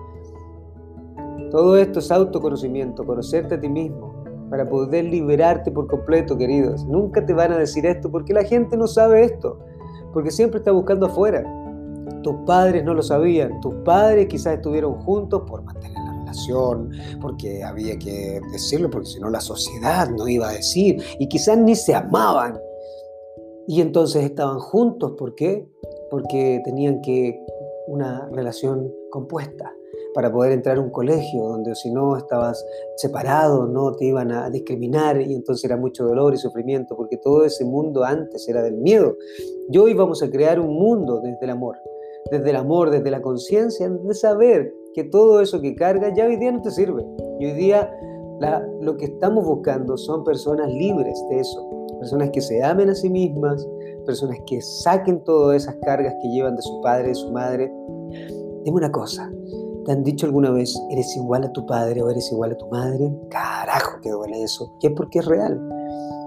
Todo 1.49 1.77
esto 1.77 1.97
es 1.97 2.11
autoconocimiento, 2.11 3.03
conocerte 3.03 3.55
a 3.55 3.59
ti 3.59 3.67
mismo, 3.67 4.13
para 4.51 4.69
poder 4.69 5.05
liberarte 5.05 5.71
por 5.71 5.87
completo, 5.87 6.37
queridos. 6.37 6.85
Nunca 6.85 7.25
te 7.25 7.33
van 7.33 7.51
a 7.51 7.57
decir 7.57 7.87
esto 7.87 8.11
porque 8.11 8.33
la 8.33 8.43
gente 8.43 8.77
no 8.77 8.85
sabe 8.85 9.23
esto, 9.23 9.57
porque 10.13 10.29
siempre 10.29 10.59
está 10.59 10.71
buscando 10.71 11.07
afuera. 11.07 11.43
Tus 12.21 12.35
padres 12.45 12.83
no 12.83 12.93
lo 12.93 13.01
sabían, 13.01 13.59
tus 13.61 13.73
padres 13.83 14.27
quizás 14.27 14.53
estuvieron 14.53 14.93
juntos 15.01 15.41
por 15.47 15.63
mantener 15.63 16.04
porque 17.21 17.63
había 17.63 17.97
que 17.97 18.39
decirlo, 18.51 18.89
porque 18.89 19.07
si 19.07 19.19
no 19.19 19.29
la 19.29 19.41
sociedad 19.41 20.09
no 20.09 20.27
iba 20.27 20.49
a 20.49 20.53
decir, 20.53 21.01
y 21.19 21.27
quizás 21.27 21.57
ni 21.57 21.75
se 21.75 21.93
amaban. 21.93 22.59
Y 23.67 23.81
entonces 23.81 24.23
estaban 24.23 24.59
juntos, 24.59 25.13
¿por 25.17 25.35
qué? 25.35 25.67
Porque 26.11 26.61
tenían 26.63 27.01
que 27.01 27.39
una 27.87 28.29
relación 28.31 28.93
compuesta 29.09 29.73
para 30.13 30.31
poder 30.31 30.53
entrar 30.53 30.77
a 30.77 30.81
un 30.81 30.91
colegio 30.91 31.43
donde 31.43 31.75
si 31.75 31.91
no 31.91 32.15
estabas 32.15 32.63
separado, 32.95 33.67
no 33.67 33.93
te 33.95 34.05
iban 34.05 34.31
a 34.31 34.49
discriminar 34.49 35.19
y 35.19 35.33
entonces 35.33 35.65
era 35.65 35.77
mucho 35.77 36.05
dolor 36.05 36.33
y 36.33 36.37
sufrimiento, 36.37 36.95
porque 36.95 37.17
todo 37.17 37.43
ese 37.43 37.65
mundo 37.65 38.03
antes 38.03 38.47
era 38.47 38.61
del 38.61 38.77
miedo. 38.77 39.17
Y 39.69 39.77
hoy 39.77 39.93
vamos 39.93 40.23
a 40.23 40.29
crear 40.29 40.59
un 40.59 40.73
mundo 40.73 41.19
desde 41.21 41.43
el 41.43 41.49
amor, 41.49 41.75
desde 42.31 42.49
el 42.49 42.55
amor, 42.55 42.91
desde 42.91 43.11
la 43.11 43.21
conciencia, 43.21 43.89
de 43.89 44.13
saber 44.13 44.73
que 44.95 45.03
todo 45.03 45.41
eso 45.41 45.59
que 45.61 45.75
carga 45.75 46.13
ya 46.15 46.25
hoy 46.25 46.37
día 46.37 46.51
no 46.51 46.61
te 46.61 46.71
sirve. 46.71 47.05
Y 47.39 47.45
hoy 47.45 47.51
día 47.51 47.91
lo 48.81 48.95
que 48.97 49.05
estamos 49.05 49.45
buscando 49.45 49.97
son 49.97 50.23
personas 50.23 50.71
libres 50.71 51.21
de 51.29 51.39
eso, 51.39 51.69
personas 51.99 52.29
que 52.31 52.41
se 52.41 52.63
amen 52.63 52.89
a 52.89 52.95
sí 52.95 53.09
mismas, 53.09 53.67
personas 54.05 54.37
que 54.47 54.61
saquen 54.61 55.21
todas 55.23 55.63
esas 55.63 55.75
cargas 55.83 56.15
que 56.21 56.29
llevan 56.29 56.55
de 56.55 56.61
su 56.61 56.81
padre, 56.81 57.09
de 57.09 57.15
su 57.15 57.31
madre. 57.31 57.71
Dime 58.63 58.77
una 58.77 58.91
cosa, 58.91 59.29
¿Te 59.85 59.91
han 59.91 60.03
dicho 60.03 60.25
alguna 60.25 60.49
vez, 60.49 60.75
eres 60.89 61.15
igual 61.15 61.43
a 61.43 61.53
tu 61.53 61.63
padre 61.67 62.01
o 62.01 62.09
eres 62.09 62.31
igual 62.31 62.53
a 62.53 62.57
tu 62.57 62.67
madre? 62.69 63.13
Carajo, 63.29 64.01
que 64.01 64.09
duele 64.09 64.41
eso. 64.41 64.73
Y 64.81 64.87
es 64.87 64.93
porque 64.93 65.19
es 65.19 65.25
real. 65.25 65.61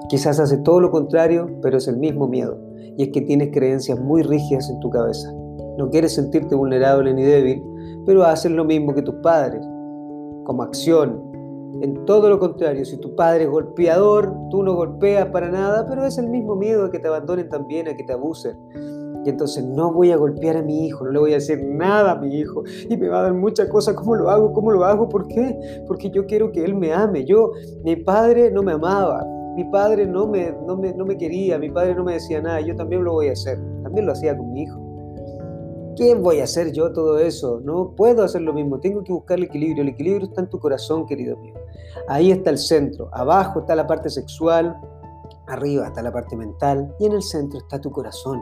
Quizás 0.08 0.38
hace 0.38 0.58
todo 0.58 0.78
lo 0.78 0.92
contrario, 0.92 1.50
pero 1.60 1.78
es 1.78 1.88
el 1.88 1.96
mismo 1.96 2.28
miedo. 2.28 2.56
Y 2.96 3.02
es 3.02 3.08
que 3.08 3.20
tienes 3.22 3.50
creencias 3.50 3.98
muy 3.98 4.22
rígidas 4.22 4.70
en 4.70 4.78
tu 4.78 4.90
cabeza. 4.90 5.32
No 5.76 5.90
quieres 5.90 6.14
sentirte 6.14 6.54
vulnerable 6.54 7.12
ni 7.12 7.24
débil, 7.24 7.60
pero 8.08 8.24
haces 8.24 8.50
lo 8.50 8.64
mismo 8.64 8.94
que 8.94 9.02
tus 9.02 9.16
padres. 9.16 9.60
Como 10.44 10.62
acción. 10.62 11.30
En 11.82 12.06
todo 12.06 12.30
lo 12.30 12.38
contrario, 12.38 12.86
si 12.86 12.96
tu 12.96 13.14
padre 13.14 13.44
es 13.44 13.50
golpeador, 13.50 14.34
tú 14.50 14.62
no 14.62 14.74
golpeas 14.74 15.26
para 15.26 15.50
nada, 15.50 15.84
pero 15.86 16.06
es 16.06 16.16
el 16.16 16.30
mismo 16.30 16.56
miedo 16.56 16.86
a 16.86 16.90
que 16.90 17.00
te 17.00 17.06
abandonen 17.06 17.50
también, 17.50 17.86
a 17.86 17.94
que 17.94 18.04
te 18.04 18.14
abusen. 18.14 18.56
Y 19.26 19.28
entonces 19.28 19.62
no 19.62 19.92
voy 19.92 20.10
a 20.10 20.16
golpear 20.16 20.56
a 20.56 20.62
mi 20.62 20.86
hijo, 20.86 21.04
no 21.04 21.10
le 21.10 21.18
voy 21.18 21.32
a 21.32 21.34
decir 21.34 21.62
nada 21.62 22.12
a 22.12 22.18
mi 22.18 22.34
hijo. 22.34 22.62
Y 22.88 22.96
me 22.96 23.10
va 23.10 23.18
a 23.18 23.22
dar 23.24 23.34
muchas 23.34 23.68
cosas. 23.68 23.94
¿Cómo 23.94 24.14
lo 24.14 24.30
hago? 24.30 24.54
¿Cómo 24.54 24.70
lo 24.72 24.86
hago? 24.86 25.06
¿Por 25.10 25.28
qué? 25.28 25.58
Porque 25.86 26.08
yo 26.08 26.24
quiero 26.24 26.50
que 26.50 26.64
él 26.64 26.74
me 26.74 26.94
ame. 26.94 27.26
Yo, 27.26 27.50
mi 27.84 27.96
padre 27.96 28.50
no 28.50 28.62
me 28.62 28.72
amaba. 28.72 29.22
Mi 29.54 29.64
padre 29.64 30.06
no 30.06 30.26
me, 30.26 30.54
no 30.66 30.78
me, 30.78 30.94
no 30.94 31.04
me 31.04 31.18
quería. 31.18 31.58
Mi 31.58 31.68
padre 31.68 31.94
no 31.94 32.04
me 32.04 32.14
decía 32.14 32.40
nada. 32.40 32.62
Yo 32.62 32.74
también 32.74 33.04
lo 33.04 33.12
voy 33.12 33.28
a 33.28 33.32
hacer. 33.32 33.58
También 33.82 34.06
lo 34.06 34.12
hacía 34.12 34.34
con 34.34 34.50
mi 34.50 34.62
hijo. 34.62 34.87
¿Qué 35.98 36.14
voy 36.14 36.38
a 36.38 36.44
hacer 36.44 36.70
yo 36.70 36.92
todo 36.92 37.18
eso? 37.18 37.60
No 37.64 37.90
puedo 37.96 38.22
hacer 38.22 38.42
lo 38.42 38.52
mismo. 38.52 38.78
Tengo 38.78 39.02
que 39.02 39.12
buscar 39.12 39.36
el 39.36 39.44
equilibrio. 39.44 39.82
El 39.82 39.88
equilibrio 39.88 40.28
está 40.28 40.42
en 40.42 40.48
tu 40.48 40.60
corazón, 40.60 41.06
querido 41.06 41.36
mío. 41.38 41.54
Ahí 42.06 42.30
está 42.30 42.50
el 42.50 42.58
centro. 42.58 43.08
Abajo 43.12 43.58
está 43.58 43.74
la 43.74 43.84
parte 43.84 44.08
sexual. 44.08 44.80
Arriba 45.48 45.88
está 45.88 46.00
la 46.00 46.12
parte 46.12 46.36
mental. 46.36 46.94
Y 47.00 47.06
en 47.06 47.14
el 47.14 47.22
centro 47.22 47.58
está 47.58 47.80
tu 47.80 47.90
corazón. 47.90 48.40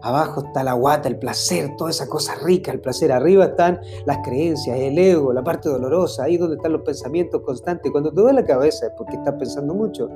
Abajo 0.00 0.44
está 0.46 0.62
la 0.62 0.74
guata, 0.74 1.08
el 1.08 1.18
placer, 1.18 1.74
toda 1.76 1.90
esa 1.90 2.08
cosa 2.08 2.36
rica, 2.44 2.70
el 2.70 2.80
placer. 2.80 3.10
Arriba 3.10 3.46
están 3.46 3.80
las 4.04 4.18
creencias, 4.18 4.78
el 4.78 4.96
ego, 4.96 5.32
la 5.32 5.42
parte 5.42 5.68
dolorosa, 5.68 6.22
ahí 6.22 6.36
donde 6.36 6.54
están 6.54 6.72
los 6.72 6.82
pensamientos 6.82 7.42
constantes. 7.42 7.90
Cuando 7.90 8.12
te 8.12 8.20
duele 8.20 8.42
la 8.42 8.46
cabeza 8.46 8.86
es 8.86 8.92
porque 8.96 9.16
estás 9.16 9.34
pensando 9.34 9.74
mucho. 9.74 10.08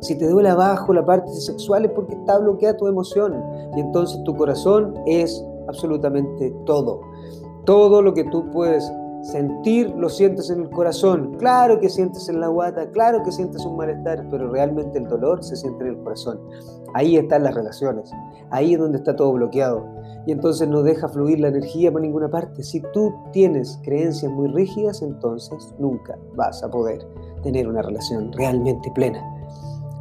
Si 0.00 0.18
te 0.18 0.26
duele 0.26 0.48
abajo 0.48 0.92
la 0.92 1.06
parte 1.06 1.30
sexual 1.30 1.84
es 1.84 1.92
porque 1.92 2.16
está 2.16 2.38
bloqueada 2.38 2.76
tu 2.76 2.88
emoción. 2.88 3.40
Y 3.76 3.80
entonces 3.80 4.20
tu 4.24 4.34
corazón 4.34 4.94
es 5.06 5.40
absolutamente 5.68 6.54
todo. 6.64 7.00
Todo 7.64 8.02
lo 8.02 8.14
que 8.14 8.24
tú 8.24 8.50
puedes 8.50 8.90
sentir 9.22 9.90
lo 9.96 10.08
sientes 10.08 10.50
en 10.50 10.62
el 10.62 10.70
corazón. 10.70 11.34
Claro 11.38 11.80
que 11.80 11.88
sientes 11.88 12.28
en 12.28 12.40
la 12.40 12.48
guata, 12.48 12.90
claro 12.90 13.22
que 13.22 13.32
sientes 13.32 13.64
un 13.64 13.76
malestar, 13.76 14.26
pero 14.30 14.50
realmente 14.50 14.98
el 14.98 15.06
dolor 15.08 15.42
se 15.42 15.56
siente 15.56 15.84
en 15.84 15.90
el 15.90 15.98
corazón. 16.02 16.40
Ahí 16.94 17.16
están 17.16 17.42
las 17.44 17.54
relaciones, 17.54 18.10
ahí 18.50 18.74
es 18.74 18.80
donde 18.80 18.98
está 18.98 19.14
todo 19.16 19.32
bloqueado. 19.32 19.86
Y 20.26 20.32
entonces 20.32 20.68
no 20.68 20.82
deja 20.82 21.08
fluir 21.08 21.40
la 21.40 21.48
energía 21.48 21.90
por 21.90 22.02
ninguna 22.02 22.28
parte. 22.28 22.62
Si 22.62 22.80
tú 22.92 23.14
tienes 23.32 23.78
creencias 23.82 24.30
muy 24.30 24.48
rígidas, 24.48 25.00
entonces 25.02 25.74
nunca 25.78 26.18
vas 26.34 26.62
a 26.62 26.70
poder 26.70 27.06
tener 27.42 27.66
una 27.66 27.82
relación 27.82 28.32
realmente 28.32 28.90
plena, 28.94 29.22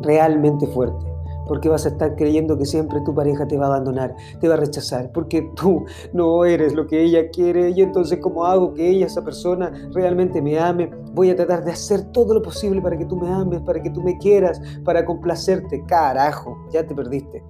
realmente 0.01 0.67
fuerte 0.67 1.16
porque 1.47 1.69
vas 1.69 1.85
a 1.85 1.89
estar 1.89 2.15
creyendo 2.15 2.57
que 2.57 2.65
siempre 2.65 3.01
tu 3.01 3.13
pareja 3.13 3.47
te 3.47 3.57
va 3.57 3.65
a 3.65 3.69
abandonar, 3.69 4.15
te 4.39 4.47
va 4.47 4.55
a 4.55 4.57
rechazar, 4.57 5.11
porque 5.11 5.51
tú 5.55 5.85
no 6.13 6.45
eres 6.45 6.73
lo 6.73 6.87
que 6.87 7.01
ella 7.01 7.29
quiere 7.29 7.71
y 7.71 7.81
entonces 7.81 8.19
¿cómo 8.19 8.45
hago 8.45 8.73
que 8.73 8.87
ella, 8.87 9.05
esa 9.05 9.23
persona, 9.23 9.71
realmente 9.93 10.41
me 10.41 10.59
ame? 10.59 10.89
Voy 11.13 11.29
a 11.29 11.35
tratar 11.35 11.63
de 11.63 11.71
hacer 11.71 12.03
todo 12.11 12.33
lo 12.33 12.41
posible 12.41 12.81
para 12.81 12.97
que 12.97 13.05
tú 13.05 13.15
me 13.15 13.29
ames, 13.29 13.61
para 13.61 13.81
que 13.81 13.89
tú 13.89 14.01
me 14.01 14.17
quieras, 14.17 14.61
para 14.83 15.05
complacerte. 15.05 15.83
Carajo, 15.85 16.57
ya 16.71 16.85
te 16.85 16.93
perdiste. 16.93 17.43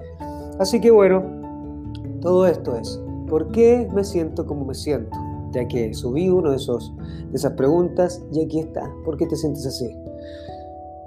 Así 0.60 0.80
que 0.80 0.92
bueno, 0.92 1.24
todo 2.22 2.48
esto 2.48 2.76
es, 2.76 3.02
¿por 3.28 3.52
qué 3.52 3.88
me 3.94 4.04
siento 4.04 4.46
como 4.46 4.66
me 4.66 4.74
siento? 4.74 5.18
Ya 5.52 5.68
que 5.68 5.94
subí 5.94 6.30
uno 6.30 6.52
de, 6.52 6.58
esos, 6.58 6.94
de 7.30 7.36
esas 7.36 7.54
preguntas 7.54 8.24
y 8.32 8.44
aquí 8.44 8.60
está. 8.60 8.92
¿Por 9.06 9.18
qué 9.18 9.26
te 9.28 9.36
sientes 9.36 9.66
así? 9.66 9.96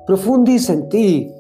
Profundiza 0.07 0.73
en 0.73 0.89
ti, 0.89 1.35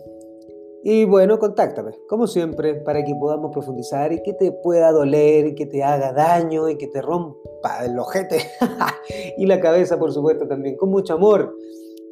y 0.82 1.04
bueno, 1.04 1.38
contáctame, 1.38 1.92
como 2.08 2.26
siempre, 2.26 2.74
para 2.74 3.04
que 3.04 3.14
podamos 3.14 3.50
profundizar 3.52 4.12
y 4.12 4.22
que 4.22 4.32
te 4.32 4.50
pueda 4.50 4.92
doler, 4.92 5.48
y 5.48 5.54
que 5.54 5.66
te 5.66 5.82
haga 5.84 6.12
daño 6.12 6.68
y 6.68 6.76
que 6.76 6.86
te 6.86 7.02
rompa 7.02 7.84
el 7.84 7.98
ojete 7.98 8.38
y 9.36 9.46
la 9.46 9.60
cabeza, 9.60 9.98
por 9.98 10.12
supuesto, 10.12 10.48
también, 10.48 10.76
con 10.76 10.90
mucho 10.90 11.14
amor, 11.14 11.54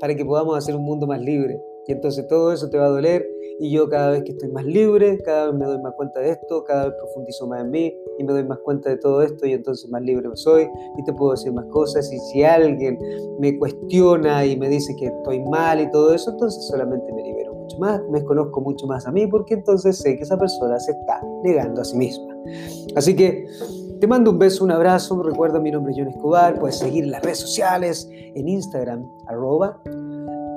para 0.01 0.15
que 0.15 0.25
podamos 0.25 0.57
hacer 0.57 0.77
un 0.77 0.85
mundo 0.85 1.07
más 1.07 1.21
libre. 1.21 1.59
Y 1.87 1.93
entonces 1.93 2.27
todo 2.29 2.53
eso 2.53 2.69
te 2.69 2.77
va 2.77 2.85
a 2.85 2.91
doler 2.91 3.27
y 3.59 3.71
yo 3.73 3.89
cada 3.89 4.11
vez 4.11 4.23
que 4.23 4.33
estoy 4.33 4.51
más 4.51 4.65
libre, 4.65 5.19
cada 5.25 5.47
vez 5.47 5.55
me 5.55 5.65
doy 5.65 5.81
más 5.81 5.95
cuenta 5.97 6.21
de 6.21 6.31
esto, 6.31 6.63
cada 6.65 6.85
vez 6.85 6.95
profundizo 6.99 7.47
más 7.47 7.63
en 7.63 7.71
mí 7.71 7.95
y 8.19 8.25
me 8.25 8.33
doy 8.33 8.45
más 8.45 8.59
cuenta 8.59 8.91
de 8.91 8.99
todo 8.99 9.23
esto 9.23 9.47
y 9.47 9.53
entonces 9.53 9.91
más 9.91 10.03
libre 10.03 10.29
soy 10.35 10.69
y 10.97 11.05
te 11.05 11.13
puedo 11.15 11.33
decir 11.33 11.53
más 11.53 11.65
cosas 11.67 12.13
y 12.13 12.19
si 12.19 12.45
alguien 12.45 12.99
me 13.41 13.59
cuestiona 13.59 14.45
y 14.45 14.57
me 14.57 14.69
dice 14.69 14.95
que 14.97 15.07
estoy 15.07 15.41
mal 15.41 15.81
y 15.81 15.91
todo 15.91 16.15
eso, 16.15 16.31
entonces 16.31 16.69
solamente 16.69 17.13
me 17.13 17.23
libero 17.23 17.48
más, 17.79 18.01
me 18.11 18.23
conozco 18.25 18.61
mucho 18.61 18.87
más 18.87 19.07
a 19.07 19.13
mí 19.13 19.27
porque 19.27 19.55
entonces 19.55 19.99
sé 19.99 20.17
que 20.17 20.23
esa 20.23 20.37
persona 20.39 20.79
se 20.79 20.93
está 20.93 21.23
negando 21.43 21.81
a 21.81 21.85
sí 21.85 21.97
misma. 21.97 22.35
Así 22.97 23.15
que 23.15 23.47
te 24.01 24.07
mando 24.07 24.31
un 24.31 24.39
beso, 24.39 24.65
un 24.65 24.71
abrazo. 24.71 25.23
Recuerda, 25.23 25.59
mi 25.61 25.71
nombre 25.71 25.93
es 25.93 25.99
John 25.99 26.09
Escobar. 26.09 26.59
Puedes 26.59 26.77
seguir 26.77 27.07
las 27.07 27.23
redes 27.23 27.39
sociales, 27.39 28.09
en 28.13 28.49
Instagram, 28.49 29.05
arroba, 29.27 29.81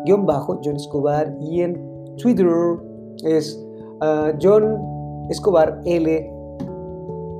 guion 0.06 0.26
bajo, 0.26 0.60
John 0.64 0.76
Escobar. 0.76 1.36
Y 1.40 1.62
en 1.62 2.16
Twitter 2.18 2.48
es 3.24 3.60
ah, 4.02 4.32
John 4.42 4.78
Escobar 5.30 5.82
L. 5.86 6.34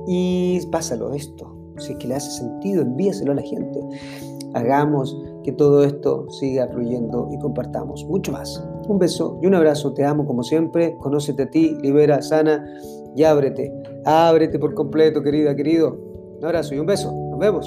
Y 0.08 0.60
pásalo 0.72 1.12
esto. 1.12 1.56
Si 1.78 1.92
es 1.92 1.98
que 1.98 2.08
le 2.08 2.16
hace 2.16 2.30
sentido, 2.30 2.82
envíaselo 2.82 3.32
a 3.32 3.36
la 3.36 3.42
gente. 3.42 3.80
Hagamos 4.54 5.16
que 5.44 5.52
todo 5.52 5.82
esto 5.84 6.28
siga 6.30 6.68
fluyendo 6.68 7.28
y 7.32 7.38
compartamos 7.38 8.04
mucho 8.06 8.32
más. 8.32 8.62
Un 8.88 8.98
beso 8.98 9.38
y 9.42 9.46
un 9.46 9.54
abrazo. 9.54 9.92
Te 9.92 10.04
amo 10.04 10.26
como 10.26 10.42
siempre. 10.42 10.96
Conócete 10.98 11.44
a 11.44 11.50
ti, 11.50 11.76
libera, 11.82 12.22
sana 12.22 12.64
y 13.14 13.22
ábrete. 13.24 13.72
Ábrete 14.04 14.58
por 14.58 14.74
completo, 14.74 15.22
querida, 15.22 15.54
querido. 15.54 15.98
Un 16.38 16.44
abrazo 16.44 16.74
y 16.74 16.78
un 16.78 16.86
beso. 16.86 17.12
Nos 17.12 17.38
vemos. 17.38 17.66